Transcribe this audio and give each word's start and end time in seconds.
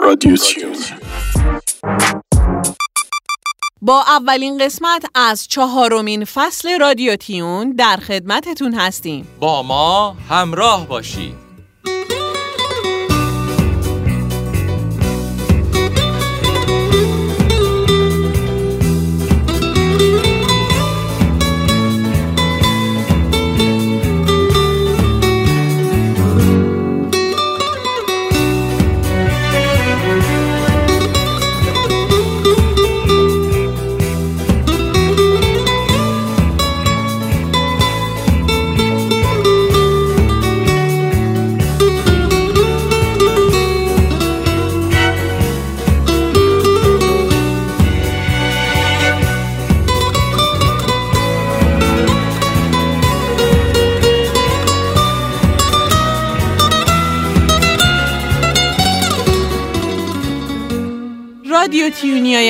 رادیو 0.00 0.36
با 3.82 4.02
اولین 4.02 4.58
قسمت 4.58 5.04
از 5.14 5.48
چهارمین 5.48 6.24
فصل 6.24 6.80
رادیو 6.80 7.16
تیون 7.16 7.70
در 7.70 7.96
خدمتتون 7.96 8.74
هستیم. 8.74 9.28
با 9.40 9.62
ما 9.62 10.16
همراه 10.30 10.88
باشید. 10.88 11.43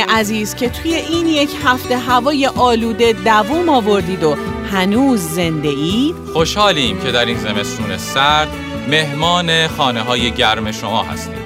عزیز 0.08 0.54
که 0.54 0.68
توی 0.68 0.94
این 0.94 1.26
یک 1.26 1.50
هفته 1.64 1.98
هوای 1.98 2.46
آلوده 2.46 3.12
دووم 3.12 3.68
آوردید 3.68 4.24
و 4.24 4.36
هنوز 4.72 5.20
زنده 5.20 5.68
اید؟ 5.68 6.14
خوشحالیم 6.32 7.00
که 7.00 7.12
در 7.12 7.24
این 7.24 7.38
زمستون 7.38 7.98
سرد 7.98 8.48
مهمان 8.88 9.66
خانه 9.66 10.00
های 10.00 10.30
گرم 10.30 10.72
شما 10.72 11.02
هستیم. 11.02 11.44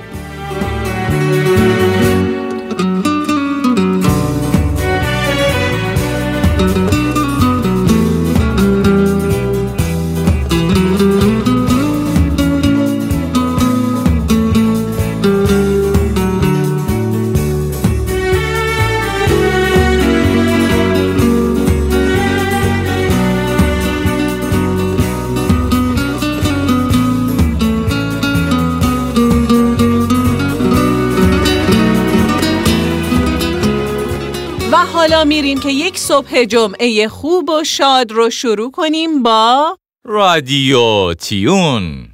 میریم 35.28 35.60
که 35.60 35.70
یک 35.70 35.98
صبح 35.98 36.44
جمعه 36.44 37.08
خوب 37.08 37.50
و 37.50 37.64
شاد 37.64 38.12
رو 38.12 38.30
شروع 38.30 38.70
کنیم 38.70 39.22
با 39.22 39.78
رادیو 40.04 41.14
تیون 41.14 42.08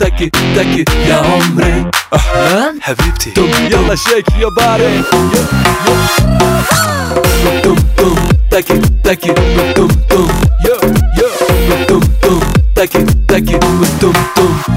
تکی 0.00 0.30
تکی 0.30 0.84
یا 1.08 1.22
حبیبتی 2.82 3.32
تکی 8.50 8.80
تکی 9.04 9.30
تکی 12.76 13.04
تکی 13.28 14.73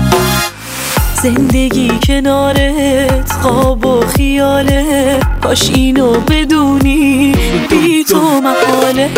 زندگی 1.28 1.92
کنارت 2.08 3.32
خواب 3.42 3.86
و 3.86 4.02
خیاله 4.16 5.20
کاش 5.44 5.70
اینو 5.70 6.12
بدونی. 6.12 7.36
بی 7.70 8.04
تو 8.04 8.42
محاله 8.42 9.10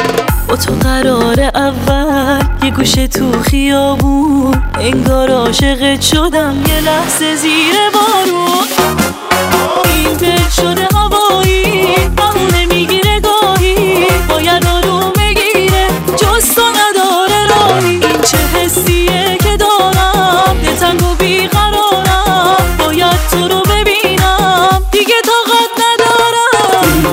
با 0.47 0.55
تو 0.55 0.73
قرار 0.73 1.39
اول 1.39 2.39
یه 2.63 2.71
گوشه 2.71 3.07
تو 3.07 3.41
خیابون. 3.41 4.61
انگار 4.79 5.31
عاشقت 5.31 6.01
شدم 6.01 6.63
یه 6.67 6.81
لحظه 6.81 7.35
زیر 7.35 7.75
بارون. 7.93 8.67
این 9.95 10.13
دل 10.17 10.49
شده 10.55 10.87
هوایی 10.93 11.95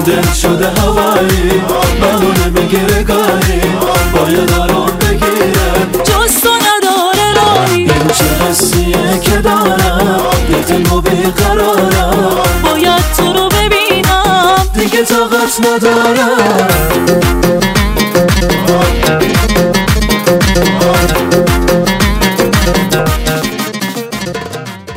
دل 0.06 0.33
شده 0.33 0.71
هوایی 0.81 1.62
بهونه 2.00 2.49
می‌گیره 2.49 3.03
گاهی 3.03 3.61
باید 4.15 4.53
آرام 4.53 4.91
بگیره. 4.99 5.72
جز 6.05 6.41
تو 6.41 6.49
نداره 6.49 7.34
راهی. 7.37 7.75
این 7.75 7.89
چه 7.89 8.25
حسیه 8.25 9.21
که 9.22 9.37
دارم؟ 9.37 10.21
دلتنگ 10.49 10.93
و 10.93 11.00
بیقرارم. 11.00 12.37
باید 12.62 13.05
تو 13.16 13.33
رو 13.33 13.49
ببینم. 13.49 14.56
دیگه 14.75 15.05
طاقت 15.05 15.61
ندارم. 15.61 16.69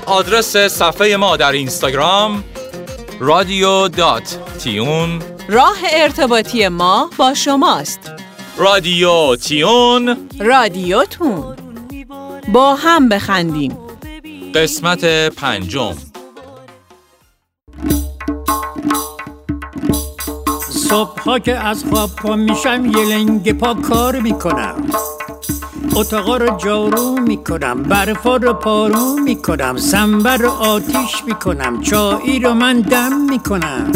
آدرس 0.05 0.57
صفحه 0.57 1.17
ما 1.17 1.37
در 1.37 1.51
اینستاگرام 1.51 2.43
رادیو 3.19 3.87
دات 3.87 4.38
تیون. 4.59 5.19
راه 5.49 5.77
ارتباطی 5.93 6.67
ما 6.67 7.09
با 7.17 7.33
شماست. 7.33 8.11
رادیو 8.57 9.35
تیون. 9.35 10.17
رادیوتون 10.39 11.55
با 12.53 12.75
هم 12.75 13.09
بخندیم. 13.09 13.77
قسمت 14.55 15.05
پنجم. 15.35 15.95
صبحها 20.69 21.39
که 21.39 21.55
از 21.57 21.83
خواب 21.89 22.09
پا 22.15 22.35
میشم 22.35 22.85
یه 22.85 23.05
لنگ 23.05 23.57
پا 23.57 23.73
کار 23.73 24.19
می‌کنم. 24.19 24.89
اتاقا 25.95 26.37
رو 26.37 26.57
جارو 26.57 27.19
می‌کنم 27.19 27.83
برفا 27.83 28.35
رو 28.35 28.53
پارو 28.53 29.19
می‌کنم 29.19 29.77
سنبر 29.77 30.37
رو 30.37 30.49
آتیش 30.49 31.23
می‌کنم 31.27 31.81
چایی 31.81 32.39
رو 32.39 32.53
من 32.53 32.81
دم 32.81 33.17
می‌کنم. 33.29 33.91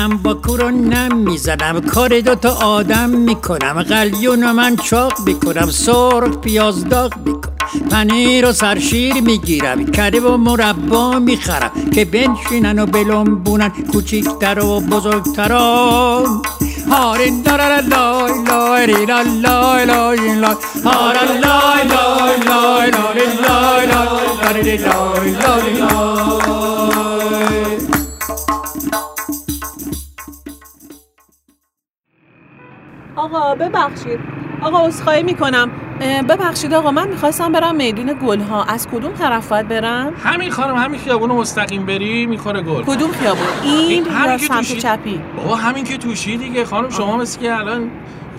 تنباکو 0.00 0.56
رو 0.56 0.70
نم 0.70 1.16
می‌زنم 1.16 1.80
کار 1.80 2.20
دوتا 2.20 2.54
آدم 2.54 3.10
می‌کنم 3.10 3.82
قلیون 3.82 4.42
رو 4.42 4.52
من 4.52 4.76
چاق 4.76 5.12
می‌کنم 5.26 5.70
سرخ 5.70 6.36
پیاز 6.36 6.88
داغ 6.88 7.12
می‌کنم 7.26 7.88
پنیر 7.90 8.46
و 8.46 8.52
سرشیر 8.52 9.20
می‌گیرم 9.20 9.84
کره 9.84 10.20
و 10.20 10.36
مربا 10.36 11.18
می‌خرم 11.18 11.70
که 11.94 12.04
بنشینن 12.04 12.78
و 12.78 12.86
بلنبونن 12.86 13.72
کوچیکتر 13.92 14.58
و 14.58 14.80
بزرگتران 14.80 16.42
دارا 17.44 17.80
لای 17.80 18.32
لای 18.48 18.86
ری 18.86 19.06
لا 19.06 19.22
لای 19.22 19.84
لای 19.84 20.34
لای 20.34 20.56
هارا 20.84 21.22
لای 21.22 21.84
لای 21.92 22.36
لای 22.48 22.90
لای 22.90 22.90
لای 22.90 23.86
لای 23.86 24.26
لای 24.36 24.76
لای 24.76 25.30
لای 25.32 25.72
لای 25.72 26.29
آقا 33.20 33.54
ببخشید. 33.54 34.20
آقا 34.62 34.86
عذرخواهی 34.86 35.22
می‌کنم. 35.22 35.70
ببخشید 36.28 36.74
آقا 36.74 36.90
من 36.90 37.08
می‌خواستم 37.08 37.52
برم 37.52 37.74
میدون 37.74 38.14
گلها. 38.26 38.64
از 38.64 38.88
کدوم 38.88 39.12
طرف 39.12 39.48
باید 39.48 39.68
برم؟ 39.68 40.12
همین 40.24 40.50
خانم 40.50 40.76
همین 40.76 41.00
خیابون 41.00 41.30
مستقیم 41.30 41.86
بری 41.86 42.26
می‌خوره 42.26 42.62
گل. 42.62 42.82
کدوم 42.82 43.10
خیابون؟ 43.12 43.46
این 43.64 44.04
یا 44.26 44.38
سمت 44.38 44.56
توشی- 44.58 44.80
چپی؟ 44.80 45.20
بابا 45.36 45.56
همین 45.56 45.84
که 45.84 45.98
توشی 45.98 46.36
دیگه. 46.36 46.64
خانم 46.64 46.90
شما 46.90 47.16
مثل 47.16 47.40
که 47.40 47.54
الان 47.54 47.90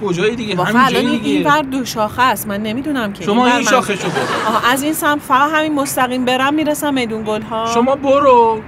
کجایی 0.01 0.35
دیگه؟ 0.35 0.63
همین 0.63 0.81
الان 0.81 1.05
این 1.23 1.47
ور 1.47 1.61
دو 1.61 1.85
شاخه 1.85 2.21
است. 2.21 2.47
من 2.47 2.61
نمی‌دونم 2.63 3.13
که 3.13 3.23
شما 3.23 3.41
ور 3.41 3.47
این 3.47 3.55
من- 3.55 3.63
شاخشو 3.63 4.07
برو 4.09 4.71
از 4.71 4.83
این 4.83 4.93
سمت 4.93 5.21
فقط 5.21 5.51
همین 5.53 5.73
مستقیم 5.75 6.25
برم 6.25 6.53
می‌رسم 6.53 6.93
میدون 6.93 7.23
گلها. 7.23 7.65
شما 7.73 7.95
برو. 7.95 8.61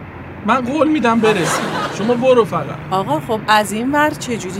من 0.45 0.61
قول 0.61 0.87
میدم 0.87 1.19
برسی. 1.19 1.61
شما 1.97 2.13
برو 2.13 2.45
فقط. 2.45 2.65
آقا 2.91 3.19
خب 3.19 3.39
از 3.47 3.71
این 3.71 3.91
ور 3.91 4.09
چجوری؟ 4.09 4.55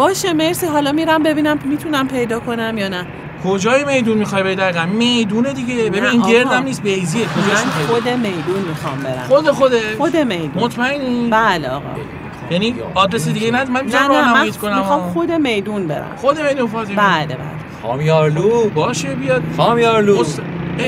باشه 0.00 0.32
مرسی. 0.32 0.66
حالا 0.66 0.92
میرم 0.92 1.22
ببینم 1.22 1.58
می‌تونم 1.64 2.08
پیدا 2.08 2.40
کنم 2.40 2.78
یا 2.78 2.88
نه. 2.88 3.06
کجای 3.44 3.84
میدون 3.84 4.18
می‌خوای 4.18 4.42
بری 4.42 4.54
دقیقا 4.56 4.86
می‌دونه 4.86 5.52
دیگه. 5.52 5.74
ببین 5.74 6.04
این. 6.04 6.22
گردم 6.22 6.62
نیست 6.62 6.82
بیزیه. 6.82 7.24
کجاش 7.26 7.58
خود 7.88 8.08
میدون 8.08 8.62
می‌خوام 8.68 8.98
برم. 9.00 9.24
خود 9.28 9.50
خوده 9.50 9.80
خود 9.98 10.16
میدون. 10.16 10.62
مطمئنی؟ 10.64 11.28
بله 11.30 11.68
آقا. 11.68 11.84
یعنی 12.50 12.74
آدرس 12.94 13.28
دیگه 13.28 13.50
نه؟ 13.50 13.64
من 13.64 13.84
می‌تونم 13.84 14.08
راهنماییت 14.08 14.56
کنم 14.56 14.78
می‌خوام. 14.78 15.00
خود 15.12 15.32
میدون 15.32 15.86
برم. 15.86 16.10
خود 16.16 16.40
میدون 16.40 16.66
فاطمه 16.66 16.94
بله 16.96 17.26
بله. 17.26 17.36
خام 17.82 18.00
یارلو 18.00 18.68
باشه 18.70 19.08
بیاد. 19.14 19.42
خام 19.56 19.78
یارلو 19.78 20.18
بس- 20.18 20.38
اه، 20.78 20.86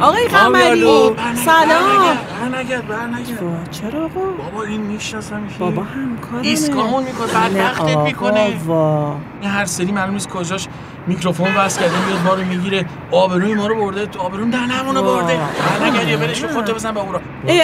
آقای 0.00 0.28
قمری 0.28 1.10
سلام. 1.34 2.16
برنگرد 2.40 2.88
برنگرد. 2.88 3.42
وا، 3.42 3.56
چرا 3.70 4.04
آقا؟ 4.04 4.20
بابا 4.20 4.62
این 4.62 4.80
میشناسمش 4.80 5.52
بابا 5.58 5.82
همکارمه. 5.82 6.46
ایسکامون 6.46 7.04
می‌کنه 7.04 7.48
نه 7.48 7.48
بدبختت 7.48 7.80
آقا، 7.80 8.04
می‌کنه. 8.04 8.56
وا. 8.66 9.16
این 9.40 9.50
هر 9.50 9.64
سری 9.64 9.92
معلوم 9.92 10.14
نیست 10.14 10.28
کجاش 10.28 10.68
میکروفون 11.06 11.54
بس 11.54 11.78
کرده 11.78 12.06
میاد 12.06 12.22
ما 12.24 12.34
رو 12.34 12.44
می‌گیره. 12.44 12.86
آبروی 13.12 13.54
ما 13.54 13.66
رو 13.66 13.74
برده 13.74 14.06
تو 14.06 14.20
آبروی 14.20 14.50
دهنمون 14.50 14.96
رو 14.96 15.02
برده. 15.02 15.38
برنگرد 15.80 16.08
یه 16.08 16.16
برش 16.16 16.44
خودتو 16.44 16.74
بزن 16.74 16.92
به 16.92 17.00
ای 17.00 17.06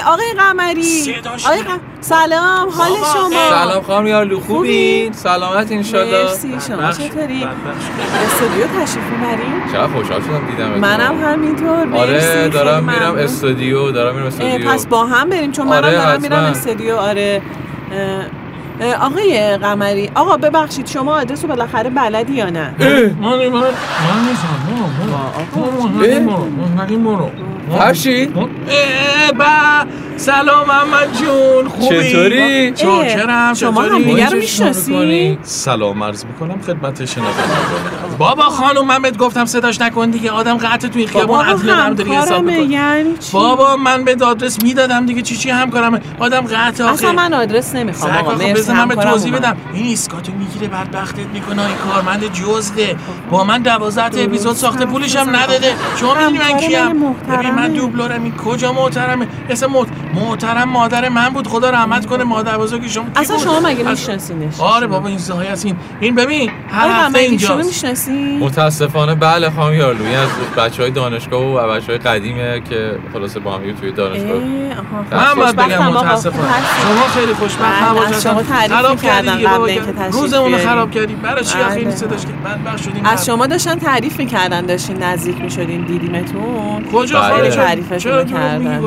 آقای 0.06 0.32
قمری. 0.38 1.14
آقای. 1.44 1.62
قم... 1.62 1.80
سلام 2.00 2.68
حال 2.68 2.90
شما؟ 3.14 3.30
سلام 3.50 3.82
خام 3.82 4.06
یارلو 4.06 4.40
خوبین 4.40 5.12
سلامت 5.12 5.72
انشالله 5.72 6.22
مرسی 6.22 6.48
شما 6.68 6.92
چطوری. 6.92 7.46
استودیو 8.24 8.66
تشریف 8.66 9.04
می‌برین؟ 9.10 9.72
چقدر 9.72 9.86
خوشحال 9.86 10.20
شدم 10.20 10.46
دیدم 10.50 10.68
منم 10.80 11.24
همینطور. 11.24 11.84
مرسی 11.84 11.98
آره 11.98 12.48
دارم 12.48 12.84
میرم. 12.84 13.14
استودیو 13.18 13.90
دارم 13.90 14.14
میرم 14.14 14.26
استودیو. 14.26 14.70
پس 14.70 14.86
با 14.86 15.06
هم 15.06 15.28
بریم 15.28 15.52
چون 15.52 15.66
منم 15.66 15.84
آره، 15.84 15.92
دارم 15.92 16.20
میرم. 16.20 16.38
استودیو. 16.38 16.96
آره. 16.96 17.42
آقای 19.00 19.56
قمری 19.56 20.10
آقا 20.14 20.36
ببخشید 20.36 20.86
شما 20.86 21.20
آدرس 21.20 21.42
رو 21.42 21.48
بالاخره 21.48 21.90
بلدی 21.90 22.32
یا 22.32 22.50
نه؟ 22.50 22.74
من 23.20 23.48
من 23.48 23.48
من 23.48 23.70
Hashi. 27.78 28.28
Eba. 28.68 29.86
سلام 30.22 30.68
محمد 30.68 31.12
جون 31.18 31.68
خوبی؟ 31.68 32.10
چطوری؟ 32.10 32.70
چاکرم 32.72 33.54
شما؟ 33.54 33.82
همدیگه 33.82 34.28
رو 34.28 34.36
می‌شناسی؟ 34.38 35.38
سلام 35.42 36.04
عرض 36.04 36.24
می‌کنم 36.24 36.60
خدمت 36.66 37.04
شنوندگان. 37.04 37.46
بابا 38.18 38.42
خانم 38.42 38.86
من 38.86 39.02
بهت 39.02 39.16
گفتم 39.16 39.44
صداش 39.44 39.80
نکن 39.80 40.10
دیگه 40.10 40.30
آدم 40.30 40.56
قطع 40.56 40.88
تو 40.88 40.98
این 40.98 41.08
بابا 41.14 41.38
خیابون 41.38 41.70
عدل 41.70 41.70
نرم 41.70 41.94
داری 41.94 42.10
حساب 42.10 42.48
همکارمه. 42.48 42.64
یعنی 42.72 43.16
چی؟ 43.18 43.32
بابا 43.32 43.76
من 43.76 44.04
به 44.04 44.16
آدرس 44.24 44.62
می‌دادم 44.62 45.06
دیگه 45.06 45.22
چی 45.22 45.36
چی 45.36 45.50
هم 45.50 45.70
کارم 45.70 46.00
آدم 46.18 46.40
قطع 46.40 46.84
آخه. 46.84 46.92
اصلا 46.92 47.12
من 47.12 47.34
آدرس 47.34 47.74
نمی‌خوام 47.74 48.12
آقا 48.16 48.34
مرسی 48.34 48.52
بزن 48.52 48.84
من 48.84 48.94
توضیح. 48.94 49.32
بدم. 49.36 49.56
این 49.74 49.86
ایسکاتو 49.86 50.32
می‌گیره 50.32 50.68
بدبختت 50.68 51.26
می‌کنه 51.34 51.66
این 51.66 51.76
کارمند 51.76 52.32
جزده 52.32 52.96
با 53.30 53.44
من 53.44 53.62
دوازده 53.62 54.08
تا 54.08 54.20
اپیزود 54.20 54.56
ساخته 54.56 54.86
پولش 54.86 55.16
هم 55.16 55.36
نداده. 55.36 55.74
شما 55.96 56.14
می‌دونی 56.14 56.38
من 56.38 56.58
کیم. 56.58 57.14
ببین 57.32 57.50
من 57.54 57.72
دوبلورم 57.72 58.22
این 58.22 58.36
کجا 58.36 58.72
محترمه؟ 58.72 59.26
اسم 59.50 59.66
محت- 59.66 59.88
محترم 60.14 60.68
مادر 60.68 61.08
من 61.08 61.28
بود. 61.28 61.46
خدا 61.46 61.70
رحمت 61.70 62.06
کنه 62.06 62.24
مادر 62.24 62.58
بزرگی 62.58 62.88
شما 62.88 63.04
اصلا 63.16 63.36
بود؟ 63.36 63.44
شما 63.44 63.60
مگه 63.60 63.90
میشناسینش؟ 63.90 64.60
آره 64.60 64.86
بابا 64.86 65.08
این 65.08 65.18
زهای 65.18 65.46
این 65.64 65.76
این 66.00 66.14
ببین 66.14 66.50
هر 66.70 66.84
آقای 66.84 66.92
هفته 66.92 67.08
قمری 67.08 67.38
شما 67.38 67.54
اینجاست 67.54 67.68
می‌شناسی 67.68 68.38
متاسفانه 68.40 69.14
بله 69.14 69.50
خام 69.50 69.74
یارلو. 69.74 70.04
این 70.04 70.16
از 70.16 70.28
بچه 70.56 70.82
های 70.82 70.90
دانشگاه 70.90 71.42
و 71.42 71.68
بچه 71.68 71.86
های 71.86 71.98
قدیمه 71.98 72.60
که 72.60 72.98
خلاصه 73.12 73.40
با 73.40 73.52
هم 73.52 73.72
توی 73.80 73.92
دانشگاه. 73.92 74.38
من 75.12 75.34
باید 75.36 75.56
بگم. 75.56 75.88
متاسفانه. 75.88 76.48
شما 76.82 77.06
خیلی 77.14 77.34
خوشبخت 77.34 77.80
بله، 77.80 77.90
نباش 77.90 78.08
از 78.08 78.22
شما. 78.22 78.42
تعریف 78.42 79.04
قبل. 79.04 79.28
اینکه 79.62 79.92
تشریف 79.92 80.14
روزمون. 80.14 80.58
خراب 80.58 80.90
کردی 80.90 81.14
برای 81.14 81.44
چی 81.44 81.58
آخه 81.58 81.72
این 81.72 81.84
بله. 81.84 81.96
صداش 81.96 82.20
که 82.20 82.28
من 82.44 82.64
بخش 82.72 82.84
شدیم 82.84 83.04
از 83.04 83.26
شما 83.26 83.46
داشتن 83.46 83.74
تعریف 83.74 84.18
می‌کردن 84.18 84.66
داشتین 84.66 85.02
نزدیک 85.02 85.40
می‌شدین 85.40 85.84
دیدیمتون. 85.84 86.84
کجا 86.92 87.20
بله. 87.20 87.50
چرا 87.98 88.22
دروغ 88.22 88.26
کردن، 88.26 88.80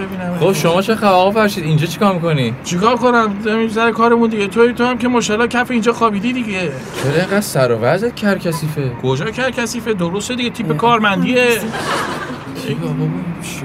ببینم. 0.00 0.38
خب 0.40 0.52
شما 0.52 0.82
چه 0.82 0.94
خبر؟ 0.94 1.08
آقا 1.08 1.30
فرشید 1.30 1.64
اینجا 1.64 1.86
چیکار 1.86 2.14
می‌کنی؟ 2.14 2.54
چیکار 2.64 2.96
کنم؟ 2.96 3.34
زمین 3.44 3.68
سر 3.68 3.90
کارمون 3.90 4.30
دیگه. 4.30 4.46
توی 4.46 4.72
تو 4.72 4.84
هم 4.84 4.98
که 4.98 5.08
ماشاءالله 5.08 5.48
کف 5.48 5.70
اینجا 5.70 5.92
خوابیدی 5.92 6.32
دیگه. 6.32 6.72
چرا 7.02 7.14
اینقدر 7.14 7.40
سر 7.40 7.72
و 7.72 7.78
وضعت 7.78 8.14
کرکسیفه؟ 8.14 8.90
کجا 9.02 9.24
کر 9.24 9.50
کثیفه 9.50 9.94
درسته 9.94 10.34
دیگه 10.34 10.50
تیپ 10.50 10.76
کارمندیه. 10.76 11.48
چی 12.66 12.74
بابا 12.74 12.94
چی؟ 13.42 13.62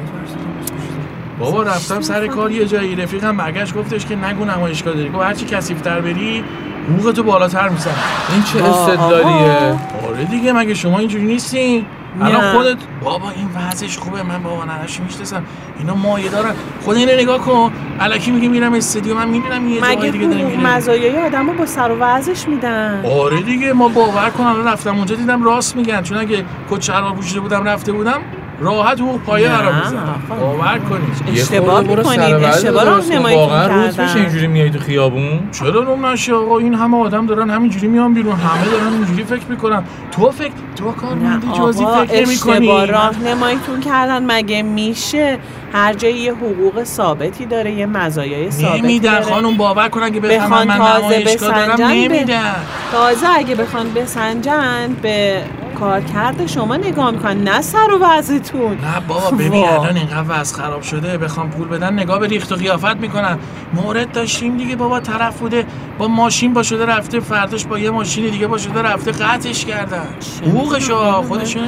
بابا 1.40 1.64
رفتم 1.64 2.02
سر 2.02 2.28
کار 2.28 2.52
یه 2.52 2.66
جایی. 2.66 2.96
رفیقم 2.96 3.38
برگشت 3.38 3.74
گفتش 3.74 4.06
که 4.06 4.16
نگو 4.16 4.46
نمایشگاه 4.46 4.94
داری. 4.94 5.10
گفت 5.10 5.24
هرچی 5.24 5.46
کثیف‌تر 5.46 6.02
بری 6.02 6.44
حقوقتو 6.90 7.24
بالاتر 7.24 7.70
می‌زنم 7.70 7.94
این 8.34 8.44
چه 8.44 8.70
استدلالیه؟ 8.70 9.76
آره 10.10 10.26
دیگه 10.32 10.54
مگه 10.54 10.74
شما 10.74 11.00
اینجوری 11.00 11.24
نیستین 11.24 11.86
الان. 12.22 12.54
خودت 12.54 12.78
بابا 13.04 13.30
این 13.30 13.50
وضعش 13.56 13.98
خوبه. 13.98 14.24
من 14.24 14.44
بابا 14.44 14.66
ننش 14.66 15.00
می‌شناسم. 15.00 15.44
اینا 15.80 15.96
مایه 15.96 16.30
دارن. 16.30 16.54
خود 16.82 16.98
اینو 16.98 17.12
نگاه 17.12 17.40
کن. 17.40 17.72
الکی 18.00 18.32
میگه 18.32 18.48
میرم 18.48 18.74
استادیوم 18.74 19.18
من 19.18 19.30
می‌بینم 19.30 19.70
یه 19.70 19.82
جای 19.82 20.12
دیگه 20.12 20.28
داره 20.28 20.46
میره. 20.46 20.76
مزایای 20.76 21.26
آدمو 21.26 21.54
با 21.54 21.66
سر 21.66 21.92
و 21.92 21.98
وضعش 22.00 22.48
میدن؟ 22.48 23.06
آره 23.06 23.42
دیگه. 23.42 23.74
ما 23.74 23.88
باور 23.88 24.30
کن 24.30 24.44
الان 24.44 24.68
رفتم 24.68 24.96
اونجا 24.96 25.16
دیدم 25.16 25.44
راست 25.44 25.76
میگن. 25.76 26.02
چون 26.02 26.18
اگه 26.18 26.46
کت 26.70 26.82
شلوار 26.82 27.14
پوشیده 27.14 27.40
بودم 27.40 27.64
رفته 27.64 27.92
بودم. 27.92 28.22
راحت 28.60 29.02
حقوق 29.02 29.22
پایه 29.22 29.50
می‌زنم 29.50 30.22
آقا. 30.30 30.46
باور 30.46 30.80
کنید 30.90 31.40
اشتباه 31.40 31.82
می‌کنید، 31.82 32.36
اشتباه 32.36 32.84
کن. 32.84 32.90
راهنمایی 32.90 33.38
واقعا 33.38 33.68
روز. 33.68 34.00
میشه 34.00 34.16
اینجوری 34.16 34.48
میای 34.48 34.70
تو 34.70 34.80
خیابون؟ 34.80 35.40
چرا 35.52 35.82
روم 35.82 36.06
نشه 36.06 36.34
آقا؟ 36.34 36.60
این 36.60 36.74
همه 36.74 36.98
آدم 36.98 37.26
دارن 37.26 37.50
همینجوری 37.50 37.88
میان 37.88 38.14
بیرون. 38.14 38.36
همه 38.36 38.72
دارن 38.72 38.94
اینجوری 38.94 39.24
فکر 39.24 39.46
می‌کنن. 39.50 39.84
تو 40.12 40.32
فکر 40.32 40.52
تو 40.76 40.92
کارمندی 40.92 41.48
نه 41.48 41.54
جزئی 41.54 41.86
آقا 41.86 42.06
فکر 42.06 42.26
نمی‌کنی. 42.26 42.70
اشتباه. 42.70 42.86
راهنماییتون 42.86 43.80
کردن. 43.80 44.26
مگه 44.32 44.62
میشه؟ 44.62 45.38
هر 45.74 45.94
جایی 45.94 46.18
یه 46.18 46.34
حقوق 46.34 46.84
ثابتی 46.84 47.46
داره 47.46 47.72
یه 47.72 47.86
مزایای 47.86 48.52
ثابتی 48.52 48.82
نمیدن. 48.82 49.22
خانم 49.22 49.58
باور 49.58 49.90
کن 49.90 50.04
اگه 50.04 50.20
بفهمن 50.20 50.46
بخوان 50.46 50.68
من 50.68 50.78
تازه 50.78 51.20
نمایشگاه 51.20 51.66
دارم 51.66 51.82
نمیدن. 51.92 52.56
تازه 52.92 53.28
اگه 53.36 53.56
بخوان 53.56 53.94
بسنجن 53.94 54.96
به 55.02 55.42
کارکرد 55.76 56.46
شما 56.48 56.76
نگاه 56.76 57.12
می‌کنن 57.12 57.44
نه 57.44 57.62
سر 57.62 57.92
و 57.92 58.06
وضعتون 58.06 58.72
نه 58.72 59.00
بابا 59.08 59.32
ببین. 59.32 59.70
الان 59.70 59.98
اینقدر 59.98 60.26
وضع 60.28 60.56
خراب 60.56 60.82
شده 60.82 61.18
بخوام 61.18 61.50
پول 61.50 61.68
بدن 61.68 61.94
نگاه 61.94 62.20
به 62.20 62.28
ریخت 62.28 62.52
و 62.52 62.56
قیافت 62.56 62.96
می‌کنن. 62.96 63.38
مورد 63.74 64.12
داشتیم 64.12 64.58
دیگه 64.58 64.76
بابا 64.76 65.00
طرف 65.00 65.40
بوده 65.40 65.66
با 65.98 66.08
ماشین 66.08 66.54
با 66.54 66.64
شده 66.64 66.86
رفته 66.86 67.20
فرداش 67.20 67.66
با 67.66 67.80
یه 67.80 67.90
ماشین 67.90 68.30
دیگه 68.30 68.48
با 68.48 68.58
شده 68.58 68.82
رفته 68.82 69.12
قطعش 69.12 69.66
کردن. 69.66 70.08
حقوقشو 70.46 71.22
خودشو 71.22 71.60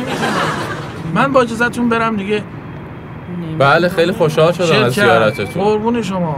من 1.14 1.34
با 1.34 1.42
اجازهتون 1.42 1.90
برم 1.90 2.16
دیگه. 2.16 2.44
بله 3.60 3.90
خیلی 3.90 4.12
خوشحال 4.12 4.52
شدم 4.52 4.84
از 4.84 4.94
زیارتتون. 4.94 5.64
قربون 5.64 6.02
شما. 6.02 6.36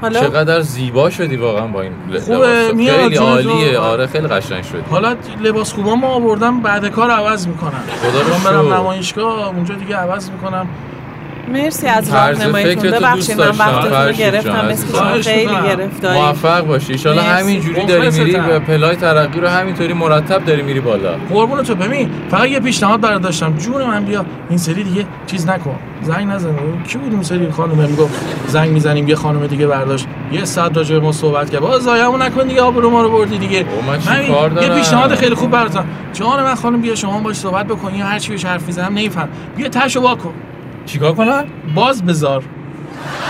حالا 0.00 0.20
چقدر 0.20 0.60
زیبا 0.60 1.10
شدی 1.10 1.36
واقعا 1.36 1.66
با 1.66 1.82
این 1.82 1.92
لباس. 2.10 2.28
خیلی. 2.28 3.16
عالیه 3.16 3.78
آره 3.78 4.06
خیلی 4.06 4.26
قشنگ 4.26 4.64
شدی 4.64 4.80
حالا 4.90 5.16
لباس 5.42 5.72
خوبا 5.72 5.94
ما 5.94 6.08
آوردم 6.08 6.60
بعد 6.60 6.86
کار 6.88 7.10
عوض 7.10 7.46
می‌کنم 7.48 7.82
خدا 8.02 8.20
رو 8.20 8.62
برم. 8.62 8.74
نمایشگاه 8.74 9.48
اونجا 9.48 9.74
دیگه 9.74 9.96
عوض 9.96 10.30
می‌کنم 10.30 10.66
مرسی 11.52 11.86
از 11.86 12.14
راهنماییتون. 12.14 12.90
ببخشید 12.90 13.40
من. 13.40 13.48
وقتتون 13.48 14.06
رو 14.06 14.12
گرفتم. 14.12 14.68
مثل 14.68 14.98
شما 14.98 15.12
خیلی. 15.22 15.54
گرفتاری 15.66 16.18
موفق 16.20 16.60
باشی. 16.60 16.92
ایشالا 16.92 17.22
مرسی. 17.22 17.42
همینجوری 17.42 17.86
داری 17.86 18.10
میری. 18.10 18.36
به 18.36 18.58
پلای 18.58 18.96
ترقی 18.96 19.40
رو 19.40 19.48
همینطوری 19.48 19.92
مرتب 19.92 20.44
داری 20.44 20.62
میری 20.62 20.80
بالا. 20.80 21.14
قربون 21.30 21.62
تو 21.62 21.74
ببین 21.74 22.10
فقط 22.30 22.48
یه 22.48 22.60
پیشنهاد 22.60 23.00
برات 23.00 23.22
داشتم 23.22 23.56
جون 23.56 23.84
من 23.84 24.04
بیا 24.04 24.24
این 24.48 24.58
سری 24.58 24.84
دیگه 24.84 25.04
چیز 25.26 25.48
نکن. 25.48 25.78
زنگ 26.02 26.28
نزن. 26.28 26.54
کی 26.88 26.98
بود 26.98 27.12
اون 27.12 27.22
سری 27.22 27.50
خانم 27.50 27.88
می‌گفت 27.90 28.14
زنگ 28.46 28.70
می‌زنیم 28.70 29.08
یه 29.08 29.14
خانم 29.14 29.46
دیگه 29.46 29.66
برداشت. 29.66 30.06
یه 30.32 30.44
ساعت 30.44 30.76
راجع 30.76 30.94
به 30.94 31.00
ما 31.00 31.12
صحبت 31.12 31.50
کرد. 31.50 31.60
باز 31.60 31.82
زایمون 31.82 32.22
نکن 32.22 32.46
دیگه 32.46 32.60
آبرو 32.60 32.90
ما 32.90 33.02
رو 33.02 33.10
بردی 33.10 33.38
دیگه. 33.38 33.64
من 34.08 34.62
یه؟ 34.62 34.68
پیشنهاد 34.68 35.14
خیلی 35.14 35.34
خوب 35.34 35.50
براتم 35.50 35.84
جان 36.12 36.42
من 36.42 36.54
خانم 36.54 36.80
بیا 36.80 36.94
شما 36.94 37.18
باش 37.20 37.36
صحبت 37.36 37.66
بکن. 37.66 37.94
یا 37.94 38.06
هر 38.06 38.18
چی 38.18 38.30
بهش 38.30 38.44
حرف 38.44 38.66
می‌زنم 38.66 38.92
نمیفهم. 38.92 39.28
بیا 39.56 39.68
تشو 39.68 40.00
واکن. 40.00 40.32
چیکار 40.86 41.12
کنم 41.12 41.44
باز 41.74 42.02
بذار. 42.02 42.42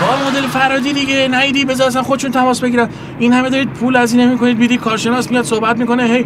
با 0.01 0.29
مدل 0.29 0.47
فرادی 0.47 0.93
دیگه 0.93 1.27
نیدی 1.27 1.65
بذار 1.65 1.87
اصلا 1.87 2.03
خودشون 2.03 2.31
تماس 2.31 2.61
بگیرن. 2.61 2.89
این 3.19 3.33
همه 3.33 3.49
دارید 3.49 3.69
پول 3.69 3.95
هزینه 3.95 4.25
می‌کنید 4.25 4.57
بیدی 4.57 4.77
کارشناس 4.77 5.31
میاد 5.31 5.43
صحبت 5.43 5.77
می‌کنه 5.77 6.03
هی 6.03 6.25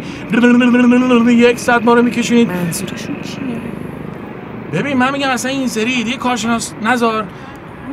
یک 1.34 1.58
ساعت 1.58 1.82
ما 1.84 1.94
رو 1.94 2.02
میکشونید. 2.02 2.48
منظورشون 2.48 3.16
کیه 3.16 4.80
ببین 4.80 4.96
من 4.96 5.12
میگم 5.12 5.30
اصلا 5.30 5.50
این 5.50 5.68
سری 5.68 6.04
دیگه 6.04 6.16
کارشناس 6.16 6.72
نزار 6.82 7.24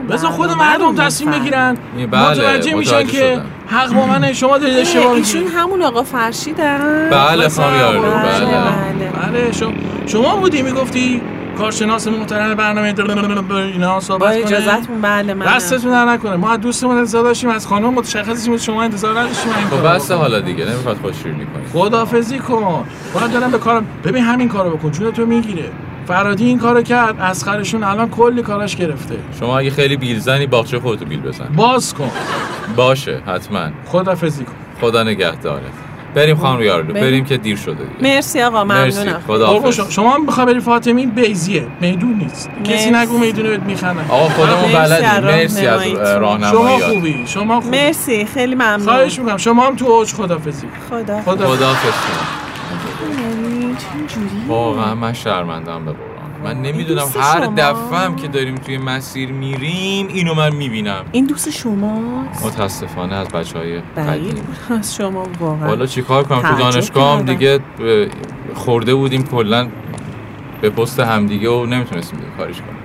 بذار 0.10 0.32
خود 0.32 0.52
مردم 0.52 0.96
تصمیم. 0.96 1.32
بگیرن. 1.32 1.78
بله، 2.12 2.32
متوجه 2.32 2.74
میشن 2.74 3.08
که. 3.08 3.42
حق 3.68 3.94
با 3.94 4.06
منه 4.06 4.34
شما 4.34 4.58
دارید 4.58 4.78
اشتباه 4.78 5.06
اه، 5.06 5.14
ایشون 5.14 5.48
همون 5.48 5.82
آقا 5.82 6.04
فرشیدن. 6.04 7.10
بله 7.12 7.50
خانم 7.50 7.78
بله، 7.78 8.00
بله. 8.00 8.46
بله. 9.32 9.32
بله 9.32 9.52
شما 10.06 10.36
بودی 10.36 10.62
می‌گفتی؟ 10.62 11.22
کارشناس 11.60 12.08
محترم 12.08 12.56
برنامه 12.56 12.94
اینا 13.74 13.94
با 13.94 14.00
صحبت 14.00 14.44
کنه 14.44 14.58
اجازتون 14.58 15.02
بله 15.02 15.34
من 15.34 15.46
دستتون 15.46 15.92
در 15.92 16.06
نکنه. 16.06 16.36
ما 16.36 16.52
از 16.52 16.60
دوستمون 16.60 16.98
انتظار 16.98 17.24
داشتیم 17.24 17.50
از 17.50 17.68
خانم 17.68 17.94
متشخصی 17.94 18.60
شما 18.60 18.84
انتظار 18.84 19.20
نداشتیم. 19.20 19.52
این 19.58 19.68
خب 19.68 19.96
بس. 19.96 20.12
حالا 20.12 20.40
دیگه 20.40 20.66
نمی‌خواد 20.66 20.98
خوششیرینی 20.98 21.46
کنی 21.46 21.64
خدافزی 21.74 22.40
کن. 22.40 22.86
باید 23.14 23.32
دارم 23.32 23.52
به 23.52 23.58
کارم 23.58 23.86
ببین 24.04 24.24
همین 24.24 24.50
کارو 24.50 24.78
بکن. 24.78 24.92
چون 24.92 25.12
تو 25.12 25.26
می‌گیره. 25.26 25.66
فرادی 26.08 26.46
این 26.46 26.60
کارو 26.60 26.82
کرد 26.82 27.20
اسخرشون 27.20 27.84
الان 27.84 28.10
کلی 28.10 28.42
کاراش 28.42 28.76
گرفته. 28.76 29.16
شما 29.40 29.60
اگه 29.60 29.70
خیلی 29.70 29.98
بیل 29.98 30.20
زنی 30.20 30.48
باغچه 30.48 30.80
خودتو 30.80 31.06
بیل 31.06 31.22
بزن. 31.22 31.48
باز 31.56 31.94
کن. 31.94 32.12
باشه 32.76 33.22
حتما. 33.28 33.68
خدافزی 33.86 34.44
کن. 34.44 34.54
خدا 34.82 35.04
نگهدارت. 35.04 35.89
بریم 36.16 36.38
خانم 36.38 36.62
یارلو 36.62 36.94
بریم. 36.94 37.04
بریم 37.04 37.26
که 37.26 37.38
دیر 37.38 37.58
شده 37.58 37.74
دیگه. 37.74 38.16
مرسی 38.16 38.42
آقا 38.42 38.64
ممنونم. 38.64 39.22
خدا 39.28 39.72
شما- 39.72 39.90
شما 39.90 40.14
هم 40.14 40.26
بخواه 40.26 40.46
بری 40.46 40.60
فاطمی 40.60 41.06
بیزیه. 41.06 41.68
میدون 41.82 42.14
نیست. 42.14 42.50
کسی. 42.64 42.92
نگو 42.92 43.18
می‌دونه 43.18 43.50
بهت 43.50 43.64
میخنه. 43.64 44.12
آقا 44.12 44.30
خودمون 44.30 44.72
بلدیم. 44.74 45.26
مرسی 45.26 45.68
از 45.68 45.82
راهنماییتون. 45.82 46.06
شما 46.06 46.18
راهنمایی 46.20 46.80
خوبی؟ 46.80 47.24
شما 47.28 47.62
خوبی؟ 47.62 47.78
مرسی 47.78 48.26
خیلی 48.26 48.56
ممنون. 48.56 48.80
خواهش 48.80 49.20
می‌کنم. 49.20 49.38
شما 49.38 49.68
هم 49.68 49.76
تو 49.76 49.86
اوج 49.86 50.14
خدافزی 50.14 50.68
خدا. 50.90 51.22
خدا 51.22 51.48
خدا 51.48 51.66
یعنی؟ 51.66 51.78
واقعا 54.48 54.96
من 54.96 55.14
شرمندم 55.14 55.86
به 55.86 55.92
من 56.44 56.62
نمی‌دونم 56.62 57.08
هر 57.20 57.44
شما؟ 57.44 57.54
دفعه 57.58 58.00
هم 58.00 58.16
که 58.16 58.28
داریم 58.28 58.56
توی 58.56 58.78
مسیر 58.78 59.32
میریم 59.32 60.08
اینو 60.08 60.34
من 60.34 60.56
می‌بینم. 60.56 61.06
این 61.12 61.26
دوست 61.26 61.50
شماست؟ 61.50 62.46
متاسفانه 62.46 63.16
از 63.16 63.28
بچه 63.28 63.60
های 63.60 63.80
قدیم. 63.98 64.44
از 64.80 64.96
شما 64.96 65.28
واقعا. 65.40 65.68
حالا 65.68 65.86
چیکار 65.86 66.24
کنم؟ 66.24 66.42
تو 66.42 66.58
دانشگاه 66.58 67.18
هم. 67.20 67.26
دیگه 67.26 67.60
خورده 68.54 68.96
بودیم 68.96 69.24
کلا 69.24 69.68
به 70.62 70.70
پست 70.70 71.00
همدیگه 71.00 71.50
و 71.50 71.66
نمی‌تونستیم 71.66 72.20
دیگه 72.20 72.32
کارش 72.38 72.56
کنیم. 72.56 72.80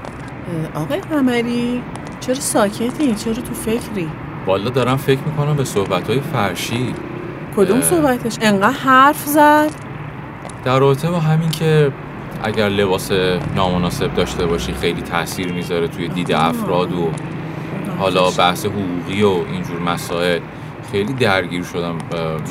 آقای 0.75 1.01
قمری 1.01 1.83
چرا 2.21 2.35
ساکتی؟ 2.35 3.15
چرا 3.15 3.35
تو 3.35 3.55
فکری؟ 3.55 4.09
والا 4.47 4.71
دارم 4.71 4.97
فکر 4.97 5.21
می‌کنم 5.27 5.57
به 5.57 5.65
صحبت 5.65 6.11
های 6.11 6.21
فرشی. 6.21 6.95
کدوم. 7.57 7.81
صحبتش؟ 7.81 8.37
انقدر 8.43 8.71
حرف 8.71 9.25
زد؟ 9.27 9.71
در 10.65 10.79
رابطه 10.79 11.11
با 11.11 11.21
همین 11.21 11.51
که 11.51 11.93
اگر 12.45 12.69
لباس 12.69 13.11
نامناسب 13.57 14.15
داشته 14.15 14.47
باشی 14.47 14.73
خیلی 14.73 15.03
تاثیر 15.03 15.53
می‌ذاره 15.53 15.89
توی 15.89 16.09
دید 16.09 16.33
افراد 16.33 16.93
و 16.93 17.11
حالا 17.99 18.31
بحث 18.31 18.67
حقوقی 18.67 19.23
و 19.23 19.29
اینجور 19.53 19.81
مسائل. 19.87 20.41
خیلی 20.93 21.13
درگیر 21.13 21.63
شدم. 21.63 21.99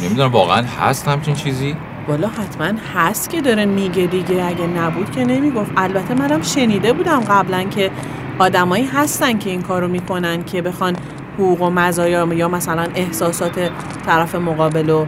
نمی‌دونم 0.03 0.31
واقعا 0.31 0.63
هست 0.79 1.07
همچین 1.07 1.33
چیزی؟ 1.33 1.75
والا 2.07 2.27
حتما 2.27 2.79
هست 2.93 3.29
که 3.29 3.41
داره 3.41 3.65
میگه 3.65 4.05
دیگه. 4.05 4.45
اگه 4.45 4.67
نبود 4.67 5.11
که 5.11 5.25
نمی‌گفت. 5.25 5.71
البته 5.77 6.13
منم 6.13 6.41
شنیده 6.41 6.93
بودم 6.93 7.19
قبلا 7.19 7.63
که 7.63 7.91
آدمایی 8.39 8.85
هستن 8.85 9.37
که 9.37 9.49
این 9.49 9.61
کارو 9.61 9.87
می‌کنن 9.87 10.43
که 10.43 10.61
بخوان 10.61 10.95
حقوق 11.33 11.61
و 11.61 11.69
مزایا 11.69 12.33
یا 12.33 12.47
مثلا 12.47 12.87
احساسات 12.95 13.69
طرف 14.05 14.35
مقابل 14.35 14.89
رو 14.89 15.07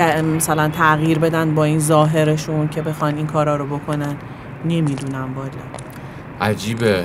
مثلا 0.00 0.68
تغییر 0.68 1.18
بدن 1.18 1.54
با 1.54 1.64
این 1.64 1.78
ظاهرشون 1.78 2.68
که 2.68 2.82
بخوان 2.82 3.16
این 3.16 3.26
کارا 3.26 3.56
رو 3.56 3.66
بکنن 3.66 4.16
نمی‌دونم 4.64 5.34
والا. 5.36 5.50
عجیبه. 6.40 7.04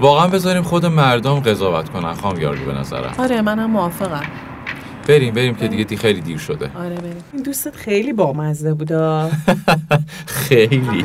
واقعا 0.00 0.26
بذاریم 0.28 0.62
خود 0.62 0.86
مردم 0.86 1.40
قضاوت 1.40 1.88
کنن 1.88 2.14
خام 2.14 2.40
یارجو 2.40 2.64
به 2.64 2.72
نظرم. 2.72 3.12
آره 3.18 3.40
منم 3.42 3.70
موافقم. 3.70 4.22
بریم 5.08 5.34
بریم 5.34 5.54
که 5.54 5.68
دیگه 5.68 5.84
دی 5.84 5.96
خیلی 5.96 6.20
دیر 6.20 6.38
شده. 6.38 6.70
آره 6.74 6.94
بریم. 6.94 7.24
این 7.32 7.42
دوستت 7.42 7.76
خیلی 7.76 8.12
بامزه 8.12 8.74
بودا. 8.74 9.30
خیلی. 10.48 11.04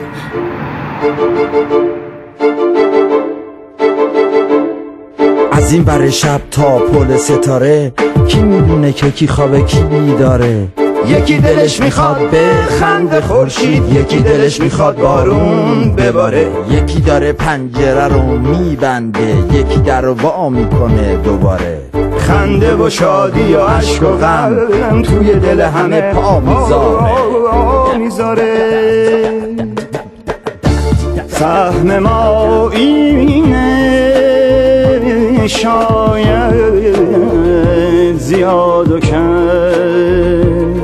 از 5.52 5.74
این 5.74 5.84
بر 5.84 6.10
شب 6.10 6.42
تا 6.52 6.78
پل 6.80 7.18
ستاره 7.18 7.94
کی 8.28 8.42
می‌دونه 8.42 8.92
که 8.92 9.12
کی 9.12 9.28
خوابه 9.28 9.62
کی 9.62 9.84
بیداره؟ 9.84 10.68
یکی 11.08 11.38
دلش 11.38 11.82
می‌خواد 11.82 12.18
به 12.32 12.50
خند 12.80 13.20
خورشید 13.20 13.94
یکی 13.94 14.20
دلش 14.20 14.62
می‌خواد 14.62 14.98
بارون 14.98 15.96
بباره. 15.98 16.48
یکی 16.70 17.02
داره 17.02 17.34
پنجره 17.34 18.08
رو 18.08 18.22
میبنده 18.22 19.34
یکی 19.54 19.80
در 19.80 20.02
رو 20.02 20.14
وا 20.14 20.50
می‌کنه 20.50 21.18
دوباره. 21.24 21.78
خنده 22.18 22.76
و 22.76 22.90
شادی 22.90 23.54
و 23.54 23.60
عشق 23.60 24.04
و 24.04 24.18
غم 24.18 25.02
توی 25.02 25.34
دل 25.34 25.62
همه 25.62 26.02
پا 26.02 26.40
می‌ذاره. 27.98 28.52
سهم 31.28 32.00
ما 32.00 32.70
اینه 32.70 33.76
شاید 35.48 36.56
زیاد 38.18 38.92
و 38.92 39.00
کم. 39.00 40.76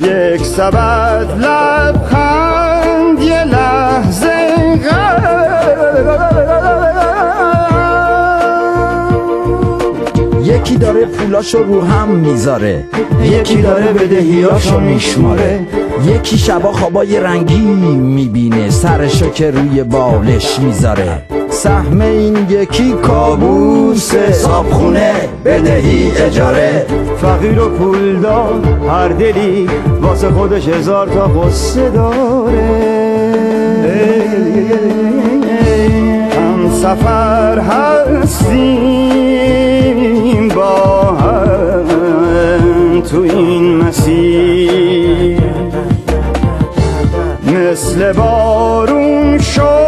یک 0.00 0.44
سبد 0.44 1.26
لبخند 1.40 3.22
یه 3.22 3.44
لحظه 3.44 4.46
یکی 10.42 10.76
داره 10.76 11.06
پولاشو 11.06 11.62
رو 11.62 11.82
هم 11.82 12.08
می‌ذاره 12.08 12.84
یکی 13.22 13.62
داره 13.62 13.92
بدهیاشو 13.92 14.80
میشماره. 14.80 15.60
یکی 16.06 16.38
شبا 16.38 16.72
خوابای 16.72 17.20
رنگی 17.20 17.60
می‌بینه 17.60 18.70
سرشو 18.70 19.30
که 19.30 19.50
روی 19.50 19.82
بالش 19.82 20.58
می‌ذاره. 20.58 21.22
سهم 21.56 22.00
این 22.00 22.36
یکی 22.50 22.92
کابوسه. 22.92 24.32
صابخونه 24.32 25.14
بدهی 25.44 26.12
اجاره. 26.16 26.86
فقیر 27.22 27.60
و 27.60 27.68
پولدار 27.68 28.60
هر 28.88 29.08
دلی 29.08 29.68
واسه 30.02 30.30
خودش 30.30 30.68
هزار 30.68 31.08
تا 31.08 31.26
قصه 31.26 31.90
داره. 31.90 32.96
هم 36.30 36.70
سفر 36.70 37.58
هستیم 37.58 38.48
با 40.48 41.02
هم 41.02 41.86
تو 43.00 43.20
این 43.20 43.76
مسیر. 43.76 45.40
مثل 47.46 48.12
بارون 48.12 49.38
شد 49.38 49.85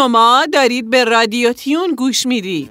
شما 0.00 0.46
دارید 0.52 0.90
به 0.90 1.04
رادیو 1.04 1.52
تیون 1.52 1.94
گوش 1.94 2.26
می‌دید. 2.26 2.70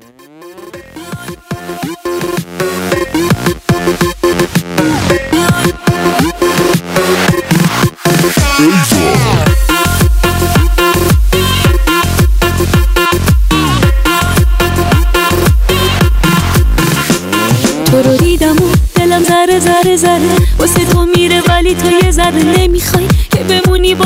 تو 17.85 17.97
رو 17.97 18.17
دیدم 18.17 18.55
و 18.55 18.69
دلم 18.95 19.23
ذره 19.23 19.59
ذره 19.95 20.35
واسه 20.59 20.85
تو 20.85 21.05
میره 21.05 21.41
ولی 21.41 21.75
تو 21.75 22.05
یه 22.05 22.11
ذره 22.11 22.43
نمی‌خوای 22.43 23.07
که 23.31 23.43
بمونی 23.43 23.95
با 23.95 24.05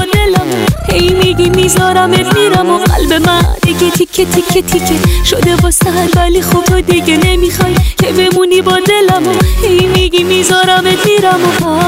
میذارمت 1.63 2.35
میرم 2.35 2.69
و 2.69 2.77
قلب 2.77 3.13
من 3.13 3.41
دیگه 3.61 3.89
تیکه 3.91 4.25
تیکه 4.25 4.61
تیکه 4.61 4.95
شده 5.25 5.55
با 5.55 5.71
سر 5.71 6.07
ولی 6.15 6.41
خب 6.41 6.63
تو 6.63 6.81
دیگه 6.81 7.17
نمی‌خوای 7.17 7.75
که 7.97 8.07
بمونی 8.07 8.61
با 8.61 8.79
دلم 8.79 9.23
هی 9.61 9.87
میگی 9.87 10.23
میذارمت 10.23 11.05
میرم 11.05 11.39
و 11.61 11.79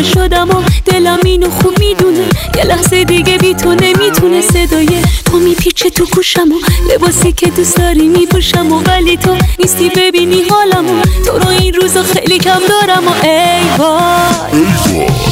دیوونه 0.00 0.02
شدم 0.02 0.50
و 0.50 0.62
دلم 0.84 1.18
اینو 1.24 1.50
خوب 1.50 1.78
می‌دونه. 1.78 2.28
یه 2.56 2.64
لحظه 2.64 3.04
دیگه 3.04 3.38
بی 3.38 3.54
تو 3.54 3.74
نمی‌تونه 3.74 4.40
صدای 4.40 5.02
تو 5.24 5.38
میپیچه 5.38 5.90
تو 5.90 6.06
گوشم 6.14 6.52
و 6.52 6.54
لباسی 6.92 7.32
که 7.32 7.46
دوست 7.50 7.76
داری 7.76 8.08
میپوشم 8.08 8.72
و 8.72 8.82
ولی 8.82 9.16
تو 9.16 9.36
نیستی 9.58 9.90
ببینی 9.96 10.42
حالم 10.50 10.86
و 10.86 11.02
تو 11.26 11.38
رو 11.38 11.48
این 11.48 11.74
روزا 11.74 12.02
خیلی 12.02 12.38
کم 12.38 12.60
دارم 12.68 13.08
و 13.08 13.10
ای 13.22 13.60
وای. 13.78 14.00
ای 14.52 14.98
وای. 14.98 15.29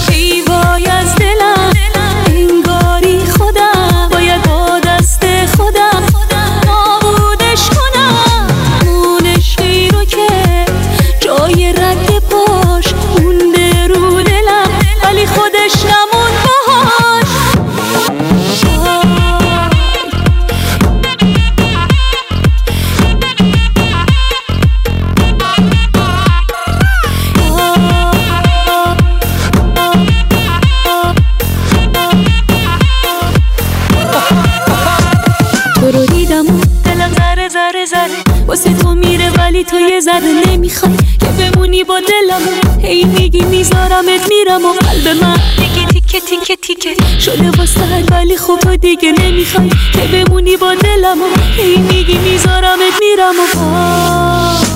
ذره 40.68 40.88
نمی‌خوای 40.88 40.96
که 41.20 41.26
بمونی 41.26 41.84
با 41.84 42.00
دلم 42.00 42.42
هی 42.82 43.04
میگی 43.04 43.42
میذارمت 43.42 44.28
میرم 44.28 44.64
و 44.64 44.72
قلب 44.72 45.08
من 45.08 45.36
دیگه 45.56 45.86
تیکه 45.86 46.20
تیکه 46.20 46.56
تیکه 46.56 46.96
شده 47.20 47.50
با 47.50 47.66
سر 47.66 48.02
ولی 48.10 48.36
خب 48.36 48.76
دیگه 48.76 49.12
نمی‌خوای 49.12 49.70
که 49.92 50.00
بمونی 50.00 50.56
با 50.56 50.74
دلم 50.74 51.18
هی 51.56 51.76
میگی 51.76 52.18
میذارمت 52.18 52.94
میرم 53.00 53.34
و 53.38 53.58
وای. 53.58 54.66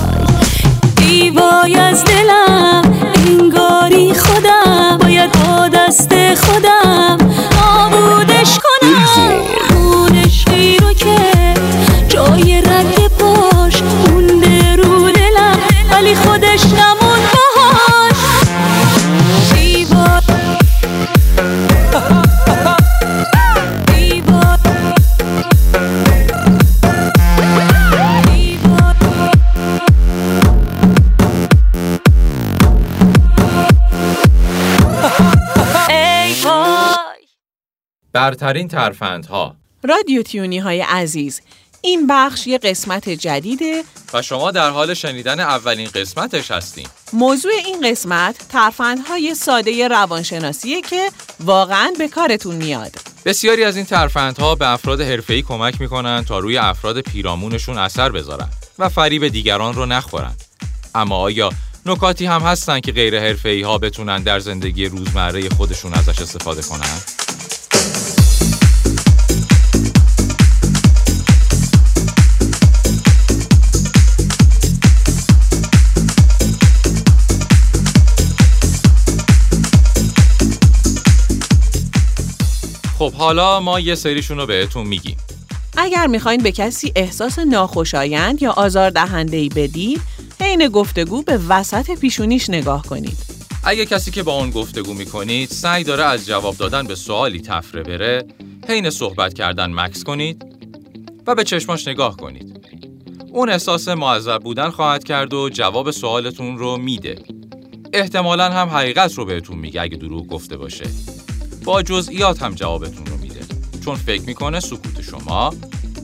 ای 1.01 1.29
وای 1.29 1.75
از 1.75 2.05
دلم 2.05 2.81
انگاری 3.27 4.13
خودم 4.13 4.97
باید 5.01 5.31
با 5.31 5.67
دست 5.67 6.35
خودم. 6.35 6.82
برترین 38.23 38.67
ترفندها. 38.67 39.55
رادیو 39.83 40.21
تیونی 40.23 40.59
های 40.59 40.81
عزیز 40.81 41.41
این 41.81 42.07
بخش 42.07 42.47
یه 42.47 42.57
قسمت 42.57 43.09
جدیده 43.09 43.83
و 44.13 44.21
شما 44.21 44.51
در 44.51 44.69
حال 44.69 44.93
شنیدن 44.93 45.39
اولین 45.39 45.87
قسمتش 45.95 46.51
هستین. 46.51 46.87
موضوع 47.13 47.51
این 47.65 47.91
قسمت 47.91 48.35
ترفندهای 48.49 49.35
ساده 49.35 49.87
روانشناسیه 49.87 50.81
که 50.81 51.09
واقعا 51.39 51.93
به 51.97 52.07
کارتون 52.07 52.55
میاد. 52.55 52.91
بسیاری 53.25 53.63
از 53.63 53.75
این 53.75 53.85
ترفندها 53.85 54.55
به 54.55 54.69
افراد 54.69 55.01
حرفه‌ای 55.01 55.41
کمک 55.41 55.81
می‌کنن 55.81 56.25
تا 56.27 56.39
روی 56.39 56.57
افراد 56.57 57.01
پیرامونشون 57.01 57.77
اثر 57.77 58.09
بذارن 58.09 58.49
و 58.79 58.89
فریب 58.89 59.27
دیگران 59.27 59.73
رو 59.73 59.85
نخورن. 59.85 60.33
اما 60.95 61.17
آیا 61.17 61.49
نکاتی 61.85 62.25
هم 62.25 62.41
هستن 62.41 62.79
که 62.79 62.91
غیر 62.91 63.19
حرفه‌ای 63.19 63.61
ها 63.61 63.77
بتونن 63.77 64.23
در 64.23 64.39
زندگی 64.39 64.85
روزمره 64.85 65.49
خودشون 65.49 65.93
ازش 65.93 66.19
استفاده 66.21 66.61
کنن؟ 66.61 67.22
خب 83.03 83.13
حالا 83.13 83.59
ما 83.59 83.79
یه 83.79 83.95
سریشون 83.95 84.37
رو 84.37 84.45
بهتون 84.45 84.87
میگیم. 84.87 85.17
اگر 85.77 86.07
می‌خواین 86.07 86.43
به 86.43 86.51
کسی 86.51 86.91
احساس 86.95 87.39
ناخوشایند 87.39 88.41
یا 88.41 88.51
آزاردهنده‌ای 88.51 89.49
بدید 89.49 90.01
حین 90.41 90.67
گفتگو 90.67 91.21
به 91.21 91.39
وسط 91.49 91.99
پیشونیش 91.99 92.49
نگاه 92.49 92.83
کنید. 92.83 93.17
اگه 93.63 93.85
کسی 93.85 94.11
که 94.11 94.23
با 94.23 94.39
اون 94.39 94.49
گفتگو 94.49 94.93
می‌کنید 94.93 95.49
سعی 95.49 95.83
داره 95.83 96.03
از 96.03 96.25
جواب 96.25 96.55
دادن 96.57 96.87
به 96.87 96.95
سوالی 96.95 97.41
تفره 97.41 97.83
بره 97.83 98.25
حین 98.67 98.89
صحبت 98.89 99.33
کردن 99.33 99.73
مکس 99.73 100.03
کنید 100.03 100.45
و 101.27 101.35
به 101.35 101.43
چشماش 101.43 101.87
نگاه 101.87 102.17
کنید. 102.17 102.59
اون 103.31 103.49
احساس 103.49 103.87
معذب 103.87 104.39
بودن 104.39 104.69
خواهد 104.69 105.03
کرد 105.03 105.33
و 105.33 105.49
جواب 105.49 105.91
سوالتون 105.91 106.57
رو 106.57 106.77
میده. 106.77 107.15
احتمالا 107.93 108.49
هم 108.49 108.69
حقیقت 108.69 109.13
رو 109.13 109.25
بهتون 109.25 109.57
میگه 109.57 109.81
اگه 109.81 109.97
دروغ 109.97 110.27
گفته 110.27 110.57
باشه. 110.57 110.85
با 111.63 111.81
جزئیات 111.81 112.43
هم 112.43 112.53
جوابتون 112.53 113.05
رو 113.05 113.17
میده. 113.17 113.39
چون 113.85 113.95
فکر 113.95 114.21
می‌کنه 114.21 114.59
سکوت 114.59 115.01
شما 115.01 115.53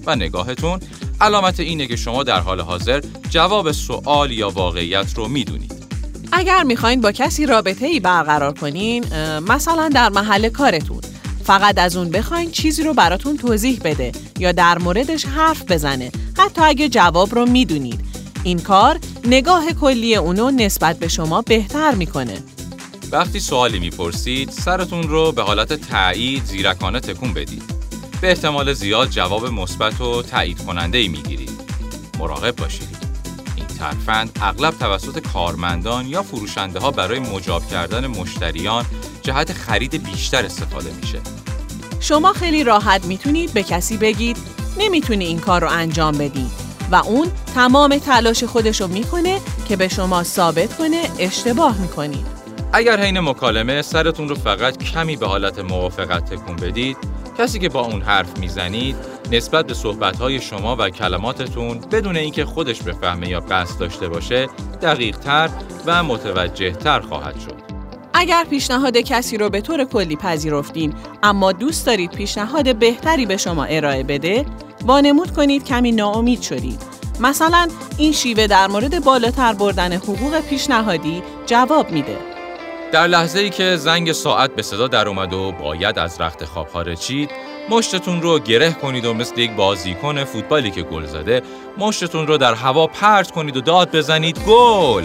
و 0.05 0.15
نگاهتون 0.15 0.79
علامت 1.21 1.59
اینه 1.59 1.87
که 1.87 1.95
شما 1.95 2.23
در 2.23 2.39
حال 2.39 2.61
حاضر 2.61 3.01
جواب 3.29 3.71
سوال 3.71 4.31
یا 4.31 4.49
واقعیت 4.49 5.13
رو 5.15 5.27
می‌دونید. 5.27 5.73
اگر 6.31 6.63
می‌خواین 6.63 7.01
با 7.01 7.11
کسی 7.11 7.45
رابطه 7.45 7.85
ای 7.85 7.99
برقرار 7.99 8.53
کنین 8.53 9.05
مثلا 9.39 9.89
در 9.89 10.09
محل 10.09 10.49
کارتون 10.49 11.01
فقط 11.43 11.77
از 11.77 11.97
اون 11.97 12.09
بخواین 12.09 12.51
چیزی 12.51 12.83
رو 12.83 12.93
براتون 12.93 13.37
توضیح 13.37 13.79
بده 13.83 14.11
یا 14.39 14.51
در 14.51 14.77
موردش 14.77 15.25
حرف 15.25 15.71
بزنه. 15.71 16.11
حتی 16.37 16.61
اگه 16.61 16.89
جواب 16.89 17.35
رو 17.35 17.45
می‌دونید. 17.45 17.99
این 18.43 18.59
کار 18.59 18.99
نگاه 19.25 19.65
کلی 19.81 20.15
اونو 20.15 20.51
نسبت 20.51 20.99
به 20.99 21.07
شما 21.07 21.41
بهتر 21.41 21.95
می‌کنه. 21.95 22.37
وقتی 23.11 23.39
سوالی 23.39 23.79
می‌پرسید 23.79 24.49
سرتون 24.49 25.03
رو 25.03 25.31
به 25.31 25.41
حالت 25.41 25.73
تایید 25.73 26.45
زیرکانه 26.45 26.99
تکون 26.99 27.33
بدید. 27.33 27.63
به 28.21 28.29
احتمال 28.29 28.73
زیاد 28.73 29.09
جواب 29.09 29.45
مثبت 29.45 30.01
و 30.01 30.21
تایید 30.21 30.61
کننده 30.65 30.97
ای 30.97 31.07
می‌گیرید. 31.07 31.61
مراقب 32.19 32.55
باشید. 32.55 32.97
این 33.55 33.67
ترفند 33.67 34.39
اغلب 34.41 34.73
توسط 34.79 35.19
کارمندان 35.19 36.07
یا 36.07 36.23
فروشنده 36.23 36.79
ها 36.79 36.91
برای 36.91 37.19
مجاب 37.19 37.67
کردن 37.67 38.07
مشتریان 38.07 38.85
جهت 39.21 39.53
خرید 39.53 40.03
بیشتر 40.03 40.45
استفاده 40.45 40.91
میشه. 41.01 41.19
شما 41.99 42.33
خیلی 42.33 42.63
راحت 42.63 43.05
می‌تونید 43.05 43.53
به 43.53 43.63
کسی 43.63 43.97
بگید 43.97 44.37
نمی‌تونی 44.79 45.25
این 45.25 45.39
کار 45.39 45.61
رو 45.61 45.69
انجام 45.69 46.17
بدی. 46.17 46.49
و 46.91 46.95
اون 46.95 47.31
تمام 47.55 47.97
تلاش 47.97 48.43
خودشو 48.43 48.87
می‌کنه 48.87 49.39
که 49.67 49.75
به 49.75 49.87
شما 49.87 50.23
ثابت 50.23 50.77
کنه 50.77 51.09
اشتباه 51.19 51.77
می‌کنید. 51.77 52.38
اگر 52.73 52.99
حین 52.99 53.19
مکالمه 53.19 53.81
سرتون 53.81 54.29
رو 54.29 54.35
فقط 54.35 54.77
کمی 54.77 55.15
به 55.15 55.27
حالت 55.27 55.59
موافقت 55.59 56.33
تکون 56.33 56.55
بدید 56.55 56.97
کسی 57.37 57.59
که 57.59 57.69
با 57.69 57.81
اون 57.81 58.01
حرف 58.01 58.39
می‌زنید 58.39 58.95
نسبت 59.31 59.67
به 59.67 59.73
صحبتهای 59.73 60.41
شما 60.41 60.75
و 60.79 60.89
کلماتتون 60.89 61.79
بدون 61.91 62.17
اینکه 62.17 62.45
خودش 62.45 62.81
بفهمه 62.81 63.29
یا 63.29 63.39
قصد 63.39 63.79
داشته 63.79 64.07
باشه 64.07 64.47
دقیق 64.81 65.17
تر 65.17 65.49
و 65.85 66.03
متوجه 66.03 66.71
تر 66.71 66.99
خواهد 66.99 67.39
شد. 67.39 67.55
اگر 68.13 68.45
پیشنهاد 68.49 68.97
کسی 68.97 69.37
رو 69.37 69.49
به 69.49 69.61
طور 69.61 69.83
کلی 69.83 70.15
پذیرفتین 70.15 70.93
اما 71.23 71.51
دوست 71.51 71.85
دارید 71.85 72.11
پیشنهاد 72.11 72.75
بهتری 72.75 73.25
به 73.25 73.37
شما 73.37 73.63
ارائه 73.63 74.03
بده 74.03 74.45
وانمود 74.85 75.31
کنید 75.31 75.63
کمی 75.63 75.91
ناامید 75.91 76.41
شدید 76.41 76.81
مثلا 77.19 77.67
این 77.97 78.11
شیوه 78.11 78.47
در 78.47 78.67
مورد 78.67 79.03
بالاتر 79.03 79.53
بردن 79.53 79.93
حقوق 79.93 80.39
پیشنهادی 80.39 81.23
جواب 81.45 81.91
میده 81.91 82.28
در 82.91 83.07
لحظه 83.07 83.39
ای 83.39 83.49
که 83.49 83.75
زنگ 83.75 84.11
ساعت 84.11 84.55
به 84.55 84.61
صدا 84.61 84.87
در 84.87 85.07
اومد 85.07 85.33
و 85.33 85.51
باید 85.51 85.99
از 85.99 86.21
رخت 86.21 86.45
خواب 86.45 86.67
خارج 86.67 86.99
شید 86.99 87.29
مشتتون 87.69 88.21
رو 88.21 88.39
گره 88.39 88.71
کنید 88.71 89.05
و 89.05 89.13
مثل 89.13 89.39
یک 89.39 89.51
بازیکن 89.51 90.23
فوتبالی 90.23 90.71
که 90.71 90.81
گل 90.81 91.05
زده 91.05 91.41
مشتتون 91.77 92.27
رو 92.27 92.37
در 92.37 92.53
هوا 92.53 92.87
پرت 92.87 93.31
کنید 93.31 93.57
و 93.57 93.61
داد 93.61 93.95
بزنید 93.95 94.39
گل! 94.47 95.03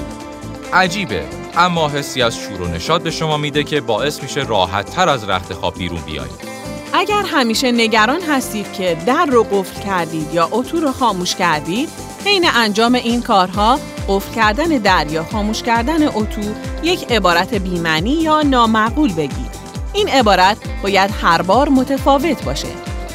عجیبه 0.72 1.24
اما 1.56 1.88
حسی 1.88 2.22
از 2.22 2.38
شور 2.38 2.62
و 2.62 2.68
نشاد 2.68 3.02
به 3.02 3.10
شما 3.10 3.36
میده 3.36 3.64
که 3.64 3.80
باعث 3.80 4.22
میشه 4.22 4.40
راحت 4.40 4.90
تر 4.90 5.08
از 5.08 5.28
رخت 5.28 5.52
خواب 5.52 5.78
بیرون 5.78 6.00
بیایید 6.00 6.54
اگر 6.92 7.22
همیشه 7.22 7.72
نگران 7.72 8.20
هستید 8.22 8.72
که 8.72 8.96
در 9.06 9.26
رو 9.26 9.42
قفل 9.42 9.82
کردید 9.82 10.34
یا 10.34 10.48
اتو 10.52 10.80
رو 10.80 10.92
خاموش 10.92 11.34
کردید 11.34 11.88
حین 12.24 12.44
انجام 12.54 12.94
این 12.94 13.22
کارها 13.22 13.78
قفل 14.08 14.34
کردن 14.34 14.64
در 14.68 15.12
یا 15.12 15.24
خاموش 15.24 15.62
کردن 15.62 16.06
اتو 16.06 16.40
یک 16.82 17.12
عبارت 17.12 17.54
بیمنی 17.54 18.10
یا 18.10 18.42
نامعقول 18.42 19.12
بگید. 19.12 19.54
این 19.92 20.08
عبارت 20.08 20.56
باید 20.82 21.10
هر 21.22 21.42
بار 21.42 21.68
متفاوت 21.68 22.44
باشه. 22.44 22.68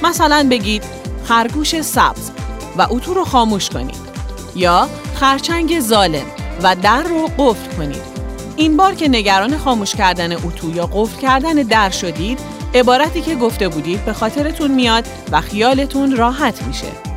مثلا 0.03 0.47
بگید 0.51 0.83
خرگوش 1.23 1.81
سبز 1.81 2.31
و 2.77 2.87
اتو 2.89 3.13
رو 3.13 3.25
خاموش 3.25 3.69
کنید. 3.69 4.09
یا 4.55 4.89
خرچنگ 5.15 5.79
ظالم 5.79 6.25
و 6.63 6.75
در 6.75 7.03
رو 7.03 7.29
قفل 7.37 7.75
کنید. 7.77 8.19
این 8.55 8.77
بار 8.77 8.95
که 8.95 9.07
نگران 9.07 9.57
خاموش 9.57 9.95
کردن 9.95 10.33
اتو 10.33 10.75
یا 10.75 10.85
قفل 10.85 11.21
کردن 11.21 11.53
در 11.53 11.89
شدید 11.89 12.39
عبارتی 12.75 13.21
که 13.21 13.35
گفته 13.35 13.67
بودید 13.67 14.05
به 14.05 14.13
خاطرتون 14.13 14.71
میاد 14.71 15.07
و 15.31 15.41
خیالتون 15.41 16.15
راحت 16.15 16.63
میشه. 16.63 17.08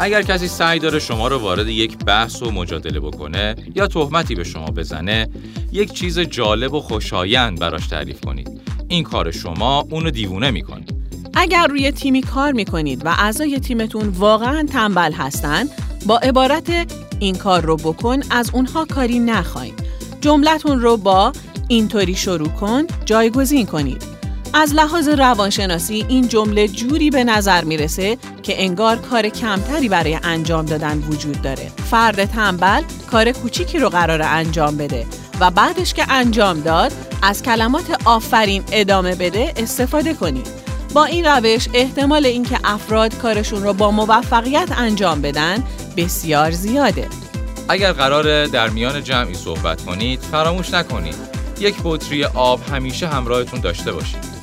اگر 0.00 0.22
کسی 0.22 0.48
سعی 0.48 0.78
داره 0.78 0.98
شما 0.98 1.28
رو 1.28 1.38
وارد 1.38 1.68
یک 1.68 1.98
بحث 1.98 2.42
و 2.42 2.50
مجادله 2.50 3.00
بکنه 3.00 3.54
یا 3.74 3.86
تهمتی 3.86 4.34
به 4.34 4.44
شما 4.44 4.66
بزنه 4.66 5.28
یک 5.72 5.92
چیز 5.92 6.18
جالب 6.18 6.74
و 6.74 6.80
خوشایند 6.80 7.60
براش 7.60 7.86
تعریف 7.86 8.20
کنید. 8.20 8.60
این 8.88 9.04
کار 9.04 9.30
شما 9.30 9.86
اونو 9.90 10.10
دیوونه 10.10 10.50
می‌کنه. 10.50 10.84
اگر 11.34 11.66
روی 11.66 11.92
تیمی 11.92 12.22
کار 12.22 12.52
می‌کنید 12.52 13.06
و 13.06 13.08
اعضای 13.08 13.60
تیمتون 13.60 14.08
واقعا 14.08 14.66
تنبل 14.72 15.12
هستن 15.12 15.68
با 16.06 16.18
عبارت 16.18 16.92
این 17.18 17.34
کار 17.34 17.62
رو 17.62 17.76
بکن 17.76 18.20
از 18.30 18.50
اونها 18.52 18.84
کاری 18.84 19.18
نخواین 19.18 19.74
جملتون 20.20 20.80
رو 20.80 20.96
با 20.96 21.32
اینطوری 21.68 22.14
شروع 22.14 22.48
کن 22.48 22.82
جایگزین 23.04 23.66
کنید. 23.66 24.07
از 24.54 24.74
لحاظ 24.74 25.08
روانشناسی 25.08 26.04
این 26.08 26.28
جمله 26.28 26.68
جوری 26.68 27.10
به 27.10 27.24
نظر 27.24 27.64
می‌رسه 27.64 28.18
که 28.42 28.62
انگار 28.62 28.96
کار 28.96 29.28
کمتری 29.28 29.88
برای 29.88 30.18
انجام 30.22 30.66
دادن 30.66 30.98
وجود 30.98 31.42
داره. 31.42 31.70
فرد 31.90 32.24
تنبل 32.24 32.82
کار 33.10 33.32
کوچیکی 33.32 33.78
رو 33.78 33.88
قرار 33.88 34.22
انجام 34.22 34.76
بده 34.76 35.06
و 35.40 35.50
بعدش 35.50 35.94
که 35.94 36.12
انجام 36.12 36.60
داد 36.60 36.92
از 37.22 37.42
کلمات 37.42 38.02
آفرین 38.04 38.64
ادامه 38.72 39.14
بده 39.14 39.52
استفاده 39.56 40.14
کنید. 40.14 40.46
با 40.94 41.04
این 41.04 41.24
روش 41.24 41.68
احتمال 41.74 42.26
اینکه 42.26 42.58
افراد 42.64 43.18
کارشون 43.18 43.62
رو 43.62 43.72
با 43.72 43.90
موفقیت 43.90 44.68
انجام 44.76 45.22
بدن 45.22 45.64
بسیار 45.96 46.50
زیاده. 46.50 47.08
اگر 47.68 47.92
قرار 47.92 48.46
در 48.46 48.68
میان 48.68 49.04
جمعی 49.04 49.34
صحبت 49.34 49.84
کنید 49.84 50.20
فراموش 50.20 50.74
نکنید 50.74 51.14
یک 51.60 51.74
بطری 51.84 52.24
آب 52.24 52.60
همیشه 52.72 53.08
همراهتون 53.08 53.60
داشته 53.60 53.92
باشید. 53.92 54.37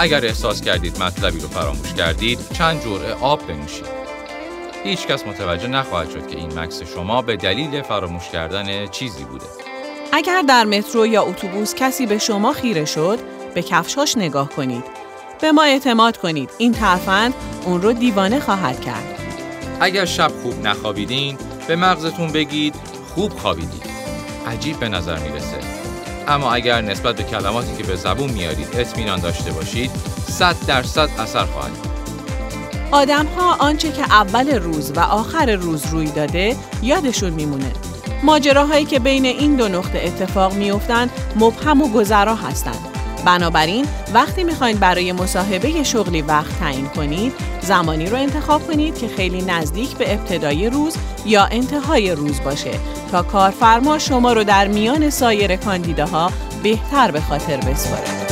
اگر 0.00 0.24
احساس 0.24 0.60
کردید 0.60 1.02
مطلبی 1.02 1.40
رو 1.40 1.48
فراموش 1.48 1.94
کردید 1.94 2.38
چند 2.52 2.82
جرعه 2.82 3.14
آب 3.14 3.46
بنوشید. 3.46 3.98
هیچ 4.84 5.06
کس 5.06 5.26
متوجه 5.26 5.68
نخواهد 5.68 6.10
شد 6.10 6.28
که 6.28 6.36
این 6.36 6.58
مکس 6.58 6.82
شما 6.82 7.22
به 7.22 7.36
دلیل 7.36 7.82
فراموش 7.82 8.28
کردن 8.28 8.86
چیزی 8.86 9.24
بوده. 9.24 9.44
اگر 10.12 10.42
در 10.48 10.64
مترو 10.64 11.06
یا 11.06 11.22
اتوبوس 11.22 11.74
کسی 11.74 12.06
به 12.06 12.18
شما 12.18 12.52
خیره 12.52 12.84
شد 12.84 13.18
به 13.54 13.62
کفشاش 13.62 14.16
نگاه 14.16 14.48
کنید. 14.48 14.84
به 15.40 15.52
ما 15.52 15.62
اعتماد 15.62 16.16
کنید. 16.16 16.50
این 16.58 16.72
ترفند 16.72 17.34
اون 17.64 17.82
رو 17.82 17.92
دیوانه 17.92 18.40
خواهد 18.40 18.80
کرد. 18.80 19.20
اگر 19.80 20.04
شب 20.04 20.32
خوب 20.42 20.66
نخوابیدین 20.66 21.38
به 21.68 21.76
مغزتون 21.76 22.32
بگید 22.32 22.74
خوب 23.14 23.32
خوابیدید 23.32 23.82
عجیب 24.46 24.80
به 24.80 24.88
نظر 24.88 25.18
می‌رسه. 25.18 25.77
اما 26.28 26.52
اگر 26.52 26.80
نسبت 26.80 27.16
به 27.16 27.22
کلماتی 27.22 27.76
که 27.76 27.82
به 27.82 27.96
زبون 27.96 28.30
میارید 28.30 28.68
اطمینان 28.72 29.20
داشته 29.20 29.52
باشید 29.52 29.90
صد 30.28 30.56
درصد 30.66 31.08
اثر 31.18 31.44
خواهد 31.44 31.72
آدم 32.90 33.26
ها 33.26 33.54
آنچه 33.54 33.92
که 33.92 34.02
اول 34.02 34.54
روز 34.54 34.92
و 34.96 35.00
آخر 35.00 35.54
روز 35.54 35.86
روی 35.86 36.10
داده 36.10 36.56
یادشون 36.82 37.30
میمونه. 37.30 37.72
ماجراهایی 38.22 38.84
که 38.84 38.98
بین 38.98 39.24
این 39.24 39.56
دو 39.56 39.68
نقطه 39.68 39.98
اتفاق 40.04 40.54
میافتند 40.54 41.10
مبهم 41.36 41.82
و 41.82 41.88
گذرا 41.88 42.34
هستند. 42.34 42.87
بنابراین 43.24 43.86
وقتی 44.14 44.44
می‌خواین 44.44 44.76
برای 44.76 45.12
مصاحبه 45.12 45.82
شغلی 45.82 46.22
وقت 46.22 46.58
تعیین 46.58 46.88
کنید 46.88 47.32
زمانی 47.60 48.06
رو 48.06 48.16
انتخاب 48.16 48.66
کنید 48.66 48.98
که 48.98 49.08
خیلی 49.08 49.42
نزدیک 49.42 49.96
به 49.96 50.14
ابتدای 50.14 50.70
روز 50.70 50.96
یا 51.26 51.44
انتهای 51.44 52.12
روز 52.12 52.40
باشه 52.44 52.72
تا 53.12 53.22
کارفرما 53.22 53.98
شما 53.98 54.32
رو 54.32 54.44
در 54.44 54.68
میان 54.68 55.10
سایر 55.10 55.56
کاندیداها 55.56 56.32
بهتر 56.62 57.10
به 57.10 57.20
خاطر 57.20 57.56
بسپاره. 57.56 58.27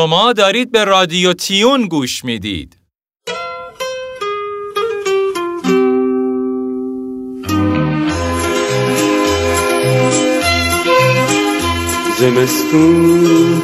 شما 0.00 0.32
دارید 0.32 0.72
به 0.72 0.84
رادیو 0.84 1.32
تیون 1.32 1.88
گوش 1.88 2.24
می‌دید. 2.24 2.76
زمستون 12.18 13.62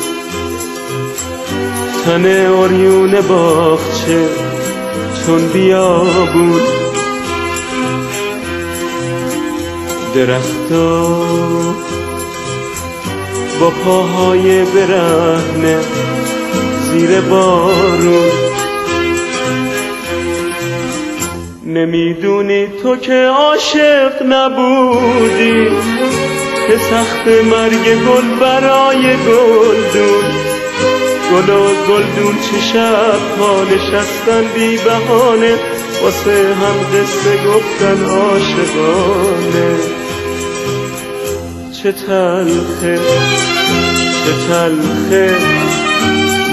تن 2.04 2.26
اوریون 2.26 3.20
باخچه 3.20 4.28
چون 5.26 5.48
بیابون 5.48 6.60
درختا 10.14 11.06
با 13.60 13.70
پاهای 13.70 14.64
برهنه 14.64 16.15
زیر 16.98 17.20
بارون 17.20 18.30
نمی‌دونی 21.66 22.66
تو 22.82 22.96
که 22.96 23.26
عاشق 23.26 24.22
نبودی 24.28 25.64
که 26.66 26.76
سخت 26.90 27.28
مرگ 27.28 27.84
گل 27.84 28.40
برای 28.40 29.02
گلدون 29.02 30.24
گل 31.32 31.50
و 31.50 31.68
گلدون 31.88 32.34
چه 32.34 32.60
شب 32.72 33.38
ها 33.38 33.64
نشستن 33.64 34.44
بی 34.54 34.76
بهانه 34.76 35.54
واسه 36.02 36.54
هم 36.54 36.98
قصه 36.98 37.36
گفتن 37.46 38.04
عاشقانه. 38.04 39.76
چه 41.82 41.92
تلخه 41.92 42.98
چه 44.24 44.32
تلخه. 44.48 45.36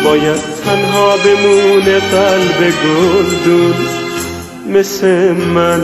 باید 0.04 0.42
تنها 0.66 1.18
بمونه 1.18 2.00
قلب 2.00 2.74
گلدون 2.84 3.76
مثل 4.68 5.32
من 5.32 5.82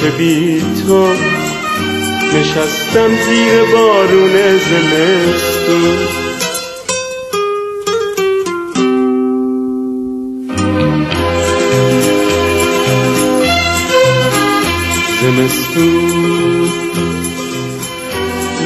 که 0.00 0.10
بی 0.18 0.62
تو 0.86 1.08
نشستم 2.34 3.08
زیر 3.26 3.62
بارون 3.72 4.32
زمستون. 4.58 5.98
زمستون 15.22 16.68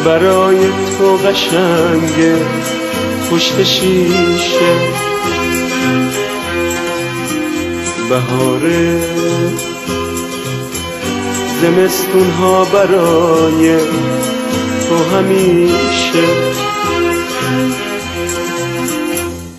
برای 0.05 0.59
تو 0.99 1.17
قشنگه. 1.17 2.80
پشت 3.31 3.63
شیشه. 3.63 4.75
بهاره. 8.09 9.01
زمستون 11.63 12.31
ها 12.31 12.65
برای 12.65 13.77
تو 14.89 15.17
همیشه. 15.17 16.29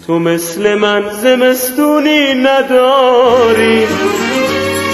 تو 0.08 0.20
مثل 0.20 0.76
من 0.76 1.04
زمستونی 1.24 2.34
نداری 2.34 3.88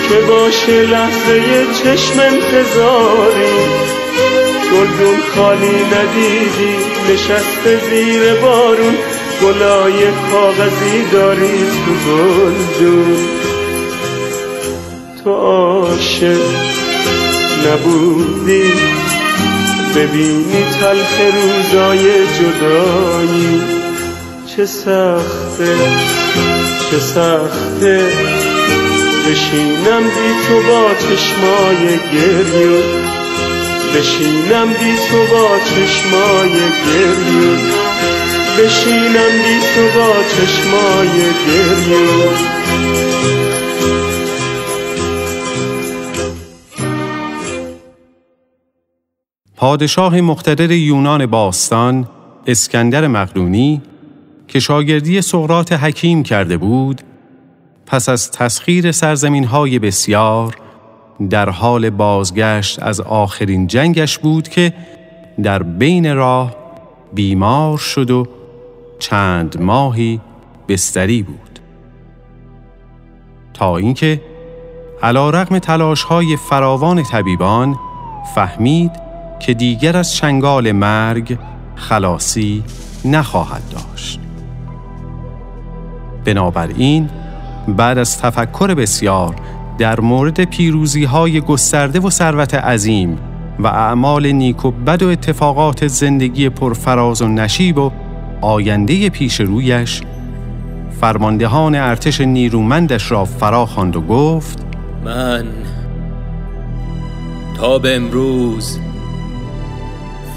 که 0.10 0.16
باشه 0.28 0.82
لحظه 0.82 1.66
چشم 1.84 2.20
انتظاری. 2.20 3.58
گلدون 4.72 5.20
خالی 5.36 5.68
ندیدی. 5.68 6.97
نشسته 7.10 7.80
زیر 7.90 8.34
بارون 8.34 8.96
گلای 9.44 10.12
کاغذی 10.32 11.04
داری 11.12 11.58
تو 11.86 12.12
گلدون. 12.12 13.18
تو 15.24 15.32
عاشق 15.32 16.78
نبودی 17.66 18.72
ببینی 19.96 20.66
تلخ 20.80 21.20
روزای 21.20 22.04
جدایی. 22.40 23.62
چه 24.46 24.66
سخته 24.66 25.76
چه 26.92 27.00
سخته 27.00 28.08
بشینم 29.30 30.04
بی 30.04 30.48
تو 30.48 30.62
با 30.68 30.90
چشمای 30.96 32.00
گریون. 32.14 33.07
بشینم 33.96 34.68
بی 34.68 34.96
تو 35.10 35.18
با 35.32 35.60
چشمای 35.60 36.52
گریون. 36.86 37.60
بشینم 38.60 39.34
بی 39.44 39.60
تو 39.76 40.00
با 40.00 40.14
چشمای 40.24 41.34
گریون. 41.48 42.58
پادشاه 49.56 50.22
مقتدر 50.22 50.72
یونان 50.72 51.26
باستان 51.26 52.08
اسکندر 52.48 53.08
مقدونی 53.08 53.82
که 54.48 54.60
شاگردی 54.60 55.22
سقراط 55.22 55.74
حکیم 55.74 56.24
کرده 56.24 56.58
بود 56.58 57.02
پس 57.86 58.10
از 58.10 58.32
تسخیر 58.32 58.92
سرزمین 58.92 59.44
های 59.44 59.80
بسیار 59.80 60.56
در 61.30 61.50
حال 61.50 61.90
بازگشت 61.90 62.84
از 62.84 63.02
آخرین 63.02 63.68
جنگش 63.68 64.18
بود 64.18 64.50
که 64.50 64.74
در 65.44 65.64
بین 65.64 66.16
راه 66.16 66.56
بیمار 67.14 67.78
شد 67.78 68.12
و 68.12 68.28
چند 69.00 69.62
ماهی 69.62 70.22
بستری 70.68 71.24
بود. 71.24 71.60
تا 73.54 73.78
اینکه 73.78 74.22
علا 75.04 75.30
رقم 75.30 75.60
تلاش 75.60 76.04
های 76.04 76.38
فراوان 76.38 77.04
طبیبان 77.04 77.80
فهمید 78.36 78.92
که 79.40 79.54
دیگر 79.54 79.98
از 79.98 80.16
چنگال 80.16 80.72
مرگ 80.72 81.38
خلاصی 81.76 82.64
نخواهد 83.06 83.64
داشت. 83.72 84.20
بنابراین 86.26 87.10
بعد 87.68 87.98
از 87.98 88.22
تفکر 88.22 88.74
بسیار 88.74 89.36
در 89.78 90.00
مورد 90.00 90.44
پیروزی 90.44 91.04
های 91.04 91.42
گسترده 91.42 92.00
و 92.00 92.10
ثروت 92.10 92.54
عظیم 92.54 93.18
و 93.60 93.68
اعمال 93.68 94.32
نیک 94.32 94.66
و 94.66 94.72
بد 94.72 95.04
و 95.04 95.08
اتفاقات 95.08 95.88
زندگی 95.88 96.50
پرفراز 96.50 97.22
و 97.22 97.28
نشیب 97.28 97.78
و 97.78 97.92
آینده 98.42 99.10
پیش 99.10 99.42
رویش 99.42 100.02
فرماندهان 101.02 101.76
ارتش 101.76 102.22
نیرومندش 102.22 103.12
را 103.12 103.26
فرا 103.26 103.66
خواند 103.66 103.96
و 103.96 104.02
گفت 104.02 104.66
من 105.06 105.46
تا 107.58 107.80
به 107.80 107.96
امروز 107.96 108.80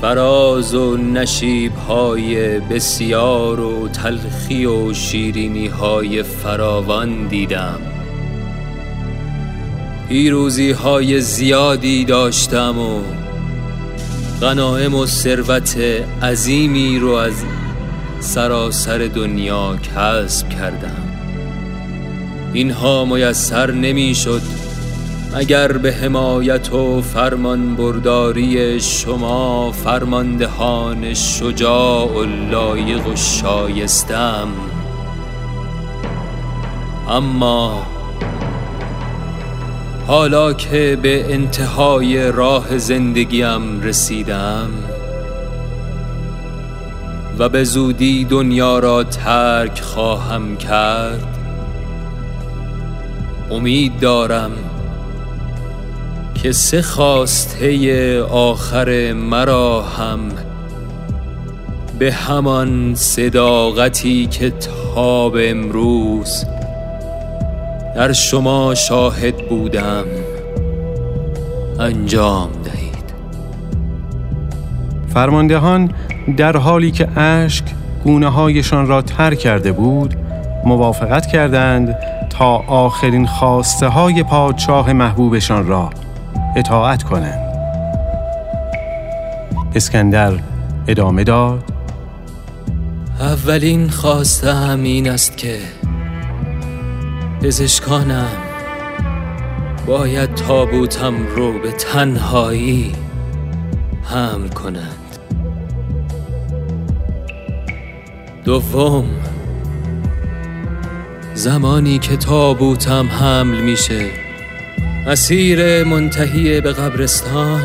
فراز 0.00 0.74
و 0.74 0.96
نشیب 0.96 1.74
های 1.74 2.60
بسیار 2.60 3.60
و 3.60 3.88
تلخی 3.88 4.66
و 4.66 4.94
شیرینی 4.94 5.66
های 5.66 6.22
فراوان 6.22 7.26
دیدم. 7.28 7.99
پیروزی 10.10 10.70
های 10.70 11.20
زیادی 11.20 12.04
داشتم 12.04 12.78
و 12.78 13.00
غنایم 14.40 14.94
و 14.94 15.06
ثروت 15.06 15.76
عظیمی 16.22 16.98
رو 16.98 17.12
از 17.12 17.44
سراسر 18.20 18.98
دنیا 18.98 19.76
کسب 19.76 20.48
کردم. 20.48 21.08
اینها 22.52 23.04
میسر 23.04 23.70
نمی‌شد 23.70 24.42
اگر 25.34 25.72
به 25.72 25.92
حمایت 25.92 26.72
و 26.72 27.02
فرمان 27.02 27.76
برداری 27.76 28.80
شما 28.80 29.72
فرماندهان 29.72 31.14
شجاع 31.14 32.06
و 32.06 32.24
لایق 32.50 33.06
و 33.06 33.16
شایستم. 33.16 34.48
اما 37.08 37.99
حالا 40.10 40.52
که 40.52 40.98
به 41.02 41.34
انتهای 41.34 42.32
راه 42.32 42.78
زندگیم 42.78 43.80
رسیدم 43.82 44.70
و 47.38 47.48
به 47.48 47.64
زودی 47.64 48.24
دنیا 48.24 48.78
را 48.78 49.04
ترک 49.04 49.80
خواهم 49.80 50.56
کرد 50.56 51.38
امید 53.50 54.00
دارم 54.00 54.50
که 56.42 56.52
سه 56.52 56.82
خواسته 56.82 58.22
آخر 58.22 59.12
مرا 59.12 59.82
هم 59.82 60.20
به 61.98 62.12
همان 62.12 62.94
صداقتی 62.94 64.26
که 64.26 64.50
تاب 64.50 65.36
امروز 65.40 66.44
در 67.94 68.12
شما 68.12 68.74
شاهد 68.74 69.48
بودم. 69.48 70.04
انجام 71.80 72.48
دهید. 72.64 73.14
فرماندهان 75.14 75.90
در 76.36 76.56
حالی 76.56 76.90
که 76.90 77.18
اشک 77.18 77.64
گونه 78.04 78.28
هایشان 78.28 78.86
را 78.86 79.02
تر 79.02 79.34
کرده 79.34 79.72
بود 79.72 80.14
موافقت 80.64 81.26
کردند 81.26 81.96
تا 82.30 82.56
آخرین 82.56 83.26
خواسته 83.26 83.86
های 83.86 84.22
پادشاه 84.22 84.92
محبوبشان 84.92 85.66
را 85.66 85.90
اطاعت 86.56 87.02
کنند. 87.02 87.50
اسکندر 89.74 90.32
ادامه 90.88 91.24
داد. 91.24 91.64
اولین 93.20 93.88
خواستم 93.88 94.80
این 94.82 95.10
است 95.10 95.36
که 95.36 95.58
پزشکانم 97.42 98.30
باید 99.86 100.34
تابوتم 100.34 101.26
رو 101.36 101.58
به 101.58 101.72
تنهایی 101.72 102.92
حمل 104.04 104.48
کنند. 104.48 105.18
دوم 108.44 109.04
زمانی 111.34 111.98
که 111.98 112.16
تابوتم 112.16 113.06
حمل 113.06 113.60
میشه 113.60 114.06
مسیر 115.06 115.84
منتهی 115.84 116.60
به 116.60 116.72
قبرستان 116.72 117.62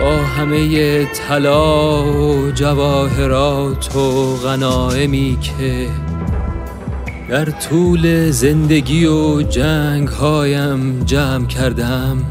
با 0.00 0.16
همه 0.16 1.04
طلا 1.04 2.04
و 2.12 2.50
جواهرات 2.50 3.96
و 3.96 4.36
غنائمی 4.36 5.38
که 5.40 5.88
در 7.28 7.44
طول 7.44 8.30
زندگی 8.30 9.06
و 9.06 9.42
جنگ 9.42 10.08
هایم 10.08 11.04
جمع 11.04 11.46
کردم 11.46 12.24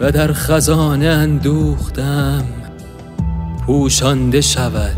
و 0.00 0.12
در 0.12 0.32
خزانه 0.32 1.06
اندوختم. 1.06 2.44
پوشانده 3.66 4.40
شود. 4.40 4.96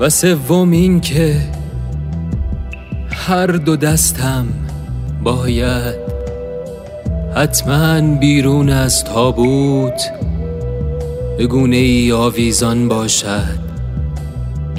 و 0.00 0.10
سوم 0.10 0.70
این 0.70 1.00
که 1.00 1.40
هر 3.10 3.46
دو 3.46 3.76
دستم 3.76 4.46
باید 5.22 5.94
حتما 7.36 8.16
بیرون 8.16 8.70
از 8.70 9.04
تابوت 9.04 10.02
به 11.38 11.46
گونه 11.46 11.76
ای 11.76 12.12
آویزان 12.12 12.88
باشد. 12.88 13.63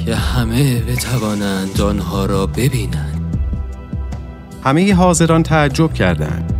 که 0.06 0.14
همه 0.14 0.80
بتوانند 0.80 1.80
آنها 1.80 2.26
را 2.26 2.46
ببینند. 2.46 3.36
همه 4.64 4.94
حاضران 4.94 5.42
تعجب 5.42 5.92
کردند. 5.92 6.52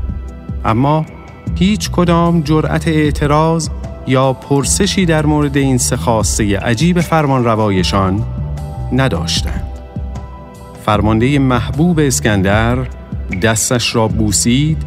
اما 0.65 1.07
هیچ 1.55 1.91
کدام 1.91 2.41
جرأت 2.41 2.89
اعتراض 2.89 3.69
یا 4.07 4.33
پرسشی 4.33 5.07
در 5.07 5.27
مورد 5.27 5.57
این 5.57 5.79
سه 5.79 5.97
خواسته 5.97 6.59
عجیب 6.59 7.01
فرمان 7.01 7.45
روایشان 7.45 8.25
نداشتند. 8.93 9.67
فرمانده 10.87 11.39
محبوب 11.39 11.99
اسکندر 11.99 12.79
دستش 13.43 13.95
را 13.97 14.09
بوسید 14.09 14.83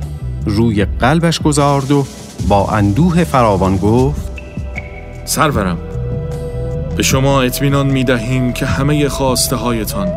روی 0.46 0.86
قلبش 0.86 1.42
گذارد 1.42 1.92
و 1.92 2.06
با 2.48 2.70
اندوه 2.70 3.24
فراوان 3.24 3.78
گفت 3.78 4.32
سرورم 5.26 5.78
به 7.00 7.04
شما 7.04 7.42
اطمینان 7.42 7.88
می 7.88 8.04
دهیم 8.04 8.54
که 8.54 8.66
همه 8.66 9.10
خواسته 9.10 9.56
هایتان 9.56 10.08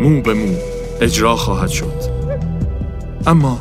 مو 0.00 0.22
به 0.22 0.34
مو 0.34 0.54
اجرا 1.00 1.36
خواهد 1.36 1.68
شد. 1.68 1.94
اما 3.26 3.60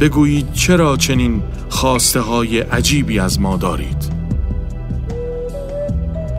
بگویید 0.00 0.52
چرا 0.52 0.96
چنین 0.96 1.42
خواسته 1.68 2.20
های 2.20 2.60
عجیبی 2.60 3.18
از 3.18 3.40
ما 3.40 3.56
دارید؟ 3.56 4.12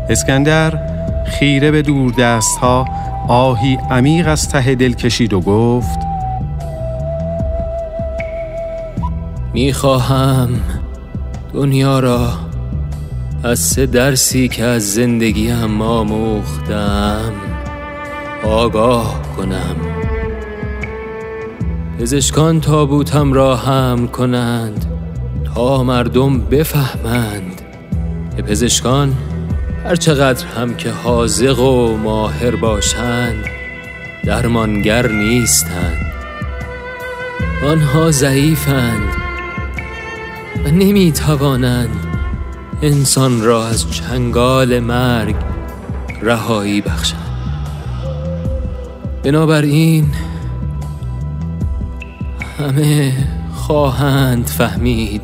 اسکندر 0.10 0.80
خیره 1.26 1.72
به 1.72 1.82
دور 1.82 2.12
دست 2.12 2.58
ها 2.58 2.86
آهی 3.28 3.78
عمیق 3.92 4.28
از 4.28 4.50
ته 4.50 4.76
دل 4.76 4.94
کشید 4.94 5.34
و 5.34 5.42
گفت 5.42 6.00
می‌خواهم 9.54 10.50
دنیا 11.54 12.00
را 12.00 12.47
از 13.44 13.60
سه 13.60 13.86
درسی 13.86 14.48
که 14.48 14.64
از 14.64 14.94
زندگیم 14.94 15.82
آموختم 15.82 17.32
آگاه 18.44 19.22
کنم. 19.38 19.76
پزشکان 22.00 22.62
تابوتم 22.62 23.34
را 23.34 23.56
حمل 23.56 24.08
کنند 24.08 24.86
تا 25.56 25.84
مردم 25.84 26.40
بفهمند. 26.40 27.62
که 28.36 28.42
پزشکان 28.44 29.14
هرچقدر 29.86 30.46
هم 30.46 30.76
که 30.76 30.92
حاضق 30.92 31.60
و 31.60 31.98
ماهر 31.98 32.56
باشند 32.56 33.46
درمانگر 34.26 35.08
نیستند. 35.08 36.12
آنها 37.68 38.12
ضعیفند 38.12 39.14
و 40.66 40.72
نمی 40.72 41.12
توانند 41.12 42.07
انسان 42.82 43.42
را 43.42 43.68
از 43.68 43.92
چنگال 43.92 44.80
مرگ 44.80 45.36
رهایی 46.22 46.82
بخشند 46.82 47.22
بنابراین 49.24 50.06
همه 52.60 53.14
خواهند 53.54 54.48
فهمید 54.48 55.22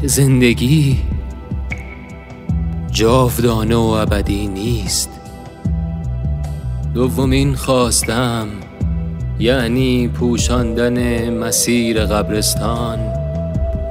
که 0.00 0.08
زندگی 0.08 0.98
جاودانه 2.90 3.76
و 3.76 3.80
ابدی 3.80 4.46
نیست. 4.46 5.10
دومین 6.94 7.54
خواستم 7.54 8.48
یعنی 9.38 10.08
پوشاندن 10.08 11.30
مسیر 11.38 12.04
قبرستان. 12.04 13.15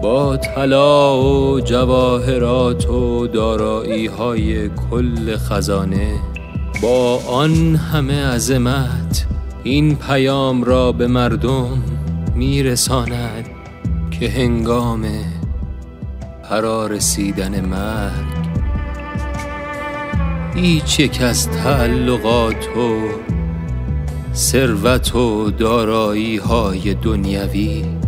با 0.06 0.38
طلا 0.38 1.22
و 1.22 1.60
جواهرات 1.60 2.90
و 2.90 3.28
دارایی 3.28 4.06
های 4.06 4.70
کل 4.70 5.38
خزانه 5.38 6.20
با 6.82 7.20
آن 7.28 7.76
همه 7.76 8.26
عظمت 8.26 9.26
این 9.64 9.96
پیام 9.96 10.64
را 10.64 10.92
به 10.92 11.08
مردم 11.08 11.84
میرساند 12.36 13.50
که 14.20 14.30
هنگام 14.30 15.06
فرا 16.50 16.88
رسیدن 16.88 17.66
مرگ 17.66 18.46
هیچ 20.56 21.00
یک 21.00 21.22
از 21.22 21.50
تعلقات 21.50 22.68
و 22.78 23.08
ثروت 24.34 25.16
و 25.16 25.52
دارایی 25.52 26.38
های 26.38 26.94
دنیوی 26.94 28.05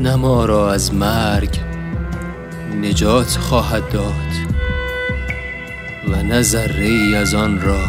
نما 0.00 0.44
را 0.44 0.72
از 0.72 0.94
مرگ 0.94 1.58
نجات 2.82 3.36
خواهد 3.36 3.88
داد 3.88 4.12
و 6.08 6.22
نظر 6.22 6.72
ای 6.78 7.14
از 7.14 7.34
آن 7.34 7.60
را 7.60 7.80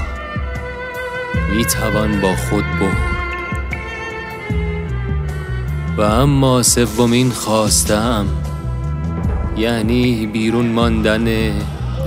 می 1.51 1.65
توان 1.65 2.21
با 2.21 2.35
خود 2.35 2.63
برد. 2.79 3.11
و 5.97 6.01
اما 6.01 6.63
سومین 6.63 7.29
خواستم 7.29 8.25
یعنی 9.57 10.25
بیرون 10.27 10.65
ماندن 10.65 11.51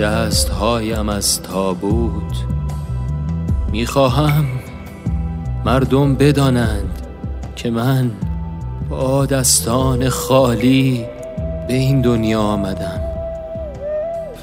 دستهایم 0.01 1.09
از 1.09 1.43
تابوت 1.43 2.45
می‌خواهم 3.73 4.47
مردم 5.65 6.15
بدانند 6.15 7.03
که 7.57 7.71
من 7.71 8.11
با 8.89 9.27
دستان 9.27 10.09
خالی 10.09 11.07
به 11.69 11.75
این 11.75 12.01
دنیا 12.01 12.41
آمدم. 12.41 13.01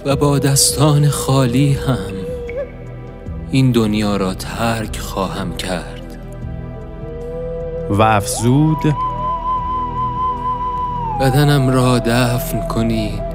و 0.05 0.15
با 0.15 0.39
دستان 0.39 1.07
خالی 1.07 1.73
هم 1.73 2.13
این 3.51 3.71
دنیا 3.71 4.17
را 4.17 4.33
ترک 4.33 4.97
خواهم 4.99 5.55
کرد. 5.55 6.17
و 7.89 8.01
افزود 8.01 8.95
بدنم 11.21 11.69
را 11.69 11.99
دفن 11.99 12.67
کنید. 12.67 13.31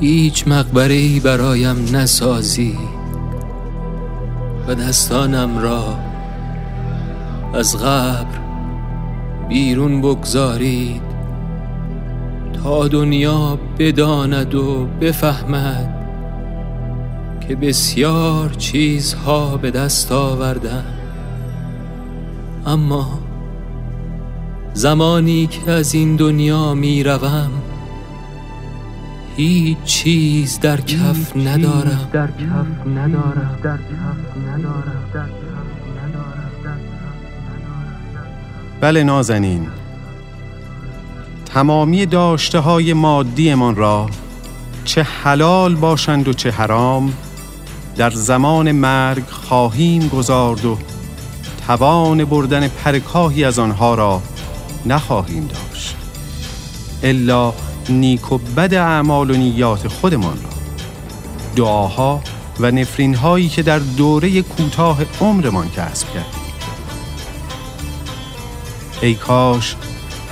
هیچ 0.00 0.48
مقبره 0.48 0.94
ای 0.94 1.20
برایم 1.20 1.96
نسازی 1.96 2.78
و 4.68 4.74
دستانم 4.74 5.58
را 5.58 5.84
از 7.54 7.76
قبر 7.76 8.41
بیرون 9.52 10.00
بگذارید 10.00 11.02
تا 12.62 12.88
دنیا 12.88 13.58
بداند 13.78 14.54
و 14.54 14.86
بفهمد 15.00 15.94
که 17.40 17.56
بسیار 17.56 18.50
چیزها 18.50 19.56
به 19.56 19.70
دست 19.70 20.12
آوردم 20.12 20.84
اما 22.66 23.18
زمانی 24.74 25.46
که 25.46 25.70
از 25.70 25.94
این 25.94 26.16
دنیا 26.16 26.74
می 26.74 27.02
روم 27.02 27.50
هیچ 29.36 29.78
چیز 29.84 30.60
در 30.60 30.80
کف 30.80 31.36
ندارم. 31.36 32.08
در 32.12 32.26
کف 32.26 32.86
ندارم. 32.86 33.58
در 33.62 33.76
کف 33.76 34.36
ندارم. 34.48 35.41
بله 38.82 39.04
نازنین. 39.04 39.68
تمامی 41.44 42.06
داشته 42.06 42.58
های 42.58 42.92
مادی 42.92 43.54
من 43.54 43.76
را 43.76 44.10
چه 44.84 45.02
حلال 45.02 45.74
باشند 45.74 46.28
و 46.28 46.32
چه 46.32 46.50
حرام 46.50 47.12
در 47.96 48.10
زمان 48.10 48.72
مرگ 48.72 49.28
خواهیم 49.30 50.08
گذارد 50.08 50.64
و 50.64 50.78
توان 51.66 52.24
بردن 52.24 52.68
پرکاهی 52.68 53.44
از 53.44 53.58
آنها 53.58 53.94
را 53.94 54.22
نخواهیم 54.86 55.46
داشت. 55.46 55.96
الا 57.02 57.52
نیک 57.88 58.32
و 58.32 58.38
بد 58.38 58.74
اعمال 58.74 59.30
و 59.30 59.34
نیات 59.34 59.88
خودمان 59.88 60.36
را. 60.42 60.50
دعاها 61.56 62.20
و 62.60 62.70
نفرین 62.70 63.14
هایی 63.14 63.48
که 63.48 63.62
در 63.62 63.78
دوره 63.78 64.42
کوتاه 64.42 64.98
عمرمان 65.20 65.70
کسب 65.70 66.08
کردیم. 66.08 66.41
ای 69.02 69.14
کاش 69.14 69.76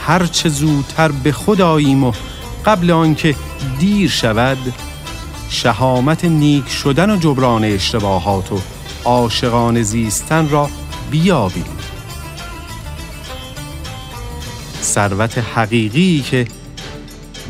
هرچه 0.06 0.48
زودتر 0.48 1.12
به 1.12 1.32
خود 1.32 1.60
آییم 1.60 2.04
و 2.04 2.12
قبل 2.66 2.90
آنکه 2.90 3.34
دیر 3.78 4.10
شود 4.10 4.74
شهامت 5.48 6.24
نیک 6.24 6.68
شدن 6.68 7.10
و 7.10 7.16
جبران 7.16 7.64
اشتباهات 7.64 8.52
و 8.52 8.60
عاشقان 9.04 9.82
زیستن 9.82 10.48
را 10.48 10.70
بیابیم. 11.10 11.64
ثروت 14.82 15.38
حقیقی 15.38 16.24
که 16.30 16.46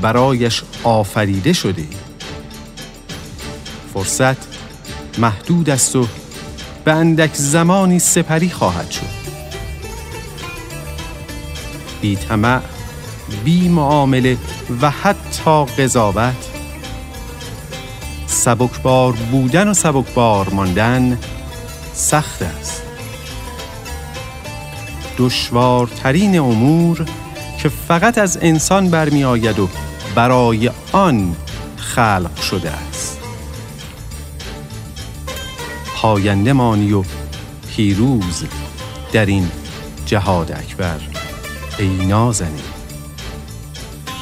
برایش 0.03 0.63
آفریده 0.83 1.53
شده. 1.53 1.85
فرصت 3.95 4.37
محدود 5.19 5.71
است 5.71 5.97
و 5.97 6.07
به 6.85 6.93
اندک 6.93 7.35
زمانی 7.35 7.99
سپری 7.99 8.51
خواهد 8.51 8.91
شد. 8.91 9.20
بی 12.01 12.17
طمع 12.17 12.61
بی 13.45 13.69
معامله 13.69 14.37
و 14.83 14.91
حتی 14.91 15.65
قضاوت. 15.65 16.49
سبکبار 18.27 19.13
بودن 19.13 19.69
و 19.69 19.75
سبکبار 19.75 20.49
ماندن 20.49 21.19
سخت 21.93 22.43
است. 22.43 22.83
دشوارترین 25.19 26.39
امور 26.39 27.07
که 27.63 27.69
فقط 27.69 28.19
از 28.19 28.39
انسان 28.43 28.91
برمی 28.91 29.25
آید 29.25 29.59
و 29.59 29.69
برای 30.15 30.71
آن 30.93 31.37
خلق 31.77 32.41
شده 32.41 32.71
است. 32.71 33.19
پاینده 35.97 36.53
مانی 36.53 36.93
و 36.93 37.05
پیروز 37.77 38.45
در 39.13 39.27
این 39.27 39.49
جهاد 40.07 40.53
اکبر. 40.53 41.20
ای 41.81 42.07
نازنین. 42.07 42.65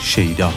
شیدا. 0.03 0.53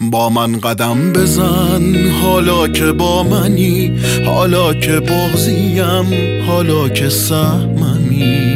با 0.00 0.28
من 0.28 0.60
قدم 0.60 1.12
بزن 1.12 2.08
حالا 2.22 2.68
که 2.68 2.92
با 2.92 3.22
منی 3.22 4.00
حالا 4.26 4.74
که 4.74 5.00
بغزیم 5.00 6.44
حالا 6.46 6.88
که 6.88 7.08
سهممی. 7.08 8.55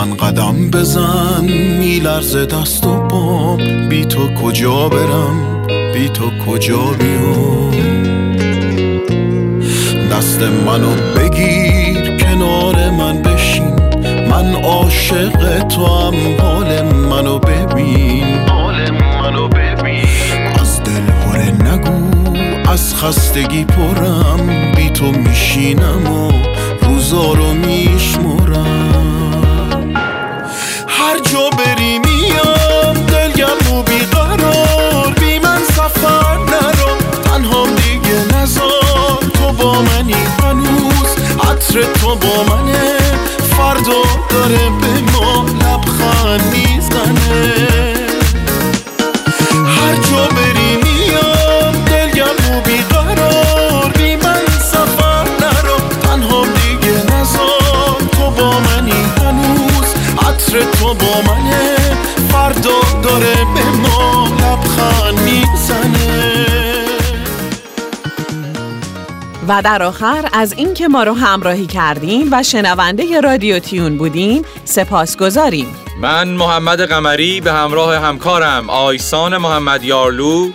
من 0.00 0.14
قدم 0.14 0.70
بزن 0.70 1.44
میلرز 1.78 2.36
دست 2.36 2.86
و 2.86 3.56
بی 3.88 4.04
تو 4.04 4.34
کجا 4.34 4.88
برم؟ 4.88 5.66
بی 5.94 6.08
تو 6.08 6.30
کجا 6.46 6.78
بیام؟ 6.78 7.70
دست 10.12 10.42
منو 10.42 10.90
بگیر 11.16 12.16
کنار 12.16 12.90
من 12.90 13.22
بشین. 13.22 13.72
من 14.30 14.54
عاشق 14.54 15.62
تو 15.68 15.86
هم 15.86 16.14
حال 16.40 16.82
منو 16.82 17.38
ببین. 17.38 18.24
از 20.60 20.82
دل 20.82 21.12
هره 21.12 21.72
نگو 21.72 22.30
از 22.70 22.94
خستگی 22.94 23.64
پرم. 23.64 24.72
بی 24.76 24.90
تو 24.90 25.06
میشینم 25.06 26.12
و 26.12 26.32
روزا 26.82 27.32
رو 27.32 27.54
میشمرم. 27.54 29.39
عطر 41.70 41.82
تو 41.82 42.14
با 42.14 42.42
منه. 42.42 42.98
فردا 43.56 44.02
داره 44.30 44.70
به 44.80 45.12
ما 45.12 45.44
لبخند 45.44 46.42
می‌زنه. 46.52 47.54
هر 49.66 49.94
جا 49.94 50.28
بری 50.36 50.76
میام 50.76 51.84
دلگم 51.84 52.54
و 52.56 52.60
بیقرار. 52.60 53.92
بی 53.96 54.16
من 54.16 54.46
سفر 54.72 55.24
نرو 55.40 55.78
تنها 56.02 56.44
دیگه 56.46 57.14
نزار. 57.14 58.00
تو 58.12 58.30
با 58.30 58.60
منی 58.60 59.04
هنوز 59.20 59.94
عطر 60.18 60.60
تو 60.78 60.94
با 60.94 61.32
منه. 61.32 61.79
و 69.50 69.62
در 69.62 69.82
آخر 69.82 70.28
از 70.32 70.52
اینکه 70.52 70.88
ما 70.88 71.02
رو 71.02 71.14
همراهی 71.14 71.66
کردین 71.66 72.28
و 72.32 72.42
شنونده 72.42 73.20
رادیو 73.20 73.58
تیون 73.58 73.98
بودین 73.98 74.44
سپاس 74.64 75.16
گذاریم. 75.16 75.66
من 76.00 76.28
محمد 76.28 76.80
قمری 76.80 77.40
به 77.40 77.52
همراه 77.52 77.96
همکارم 77.96 78.70
آیسان 78.70 79.36
محمد 79.36 79.84
یارلو 79.84 80.50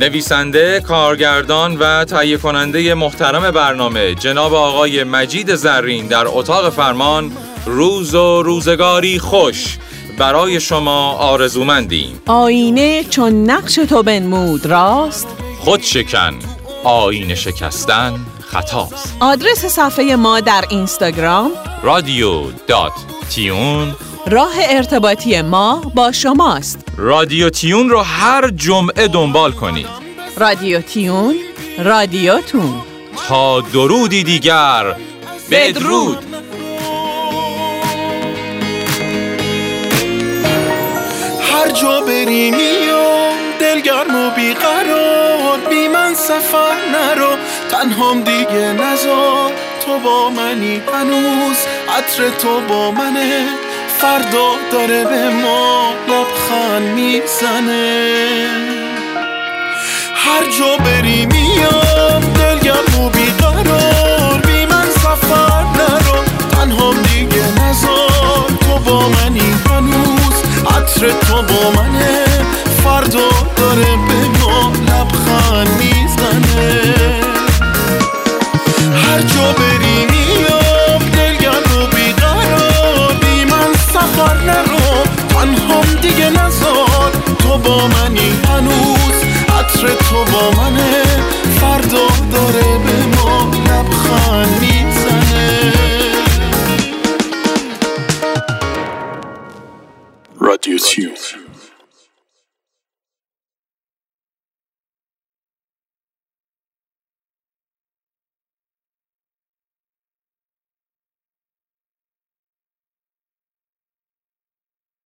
نویسنده، 0.00 0.80
کارگردان 0.80 1.76
و 1.76 2.04
تهیه 2.04 2.36
کننده 2.36 2.94
محترم 2.94 3.50
برنامه 3.50 4.14
جناب 4.14 4.54
آقای 4.54 5.04
مجید 5.04 5.54
زرین 5.54 6.06
در 6.06 6.24
اتاق 6.26 6.70
فرمان 6.70 7.32
روز 7.66 8.14
و 8.14 8.42
روزگاری 8.42 9.18
خوش 9.18 9.78
برای 10.18 10.60
شما 10.60 11.12
آرزومندیم. 11.12 12.20
آینه 12.26 13.04
چون 13.04 13.50
نقش 13.50 13.74
تو 13.74 14.02
بنمود 14.02 14.66
راست؟ 14.66 15.28
خود 15.58 15.82
شکن 15.82 16.55
آینه 16.84 17.34
شکستن 17.34 18.26
خطاست. 18.40 19.16
آدرس 19.20 19.64
صفحه 19.66 20.16
ما 20.16 20.40
در 20.40 20.64
اینستاگرام. 20.70 21.50
رادیو 21.82 22.50
دات 22.66 22.92
تیون. 23.30 23.94
راه 24.26 24.54
ارتباطی 24.68 25.42
ما 25.42 25.82
با 25.94 26.12
شماست. 26.12 26.78
رادیو 26.96 27.50
تیون 27.50 27.88
رو 27.88 28.00
هر 28.00 28.50
جمعه 28.50 29.08
دنبال 29.08 29.52
کنید. 29.52 29.86
رادیو 30.36 30.80
تیون 30.80 31.34
رادیوتون 31.78 32.74
تا 33.28 33.60
درودی 33.60 34.22
دیگر 34.22 34.96
بدرود. 35.50 36.18
هر 41.42 41.70
جا 41.70 42.00
بری 42.00 42.50
میام 42.50 43.36
دلگرم 43.60 44.14
و 44.14 44.30
بیقرار 44.30 45.35
بی 45.35 45.35
من 46.06 46.14
سفر 46.14 46.74
نرو 46.92 47.36
تنهام 47.70 48.20
دیگه 48.20 48.72
نزار 48.72 49.52
تو 49.86 49.98
با 49.98 50.30
منی 50.30 50.82
هنوز 50.92 51.56
عطر 51.98 52.28
تو 52.38 52.60
با 52.68 52.90
منه. 52.90 53.48
فردا 53.98 54.50
داره 54.72 55.04
به 55.04 55.28
ما 55.28 55.92
لبخند 56.08 56.94
می‌زنه. 56.94 58.48
هر 60.14 60.44
جا 60.58 60.76
بری 60.84 61.26
میام 61.26 62.20
دلگرم 62.20 63.00
و 63.00 63.08
بیقرار. 63.10 64.40
بی 64.46 64.66
من 64.66 64.90
سفر 64.90 65.62
نرو 65.62 66.24
تنهام 66.52 67.02
دیگه 67.02 67.44
نزار 67.62 68.50
تو 68.60 68.78
با 68.90 69.08
منی 69.08 69.54
هنوز 69.70 70.42
عطر 70.66 71.10
تو 71.10 71.42
با 71.42 71.70
منه. 71.70 72.24
فردا 72.84 73.28
داره 73.56 73.96
به 74.08 74.15
هر 79.16 79.22
جا 79.22 79.52
بری 79.52 80.06
میام 80.06 81.10
دلگرم 81.10 81.82
و 81.82 81.86
بیقرار 81.96 83.14
بی 83.20 83.44
من 83.44 83.72
سفر 83.72 84.36
نرو 84.46 85.04
تنهام 85.28 85.94
دیگه 86.02 86.30
نزار. 86.30 87.12
تو 87.38 87.58
با 87.58 87.88
منی 87.88 88.32
هنوز 88.48 89.18
عطر 89.58 89.88
تو 89.88 90.24
با 90.32 90.50
منه. 90.50 91.02
فردا 91.60 92.06
داره 92.32 92.78
به 92.78 93.16
ما 93.16 93.50
لبخند 93.68 94.60
می‌زنه. 94.60 95.72
رادیو 100.40 100.78
تیون 100.78 101.14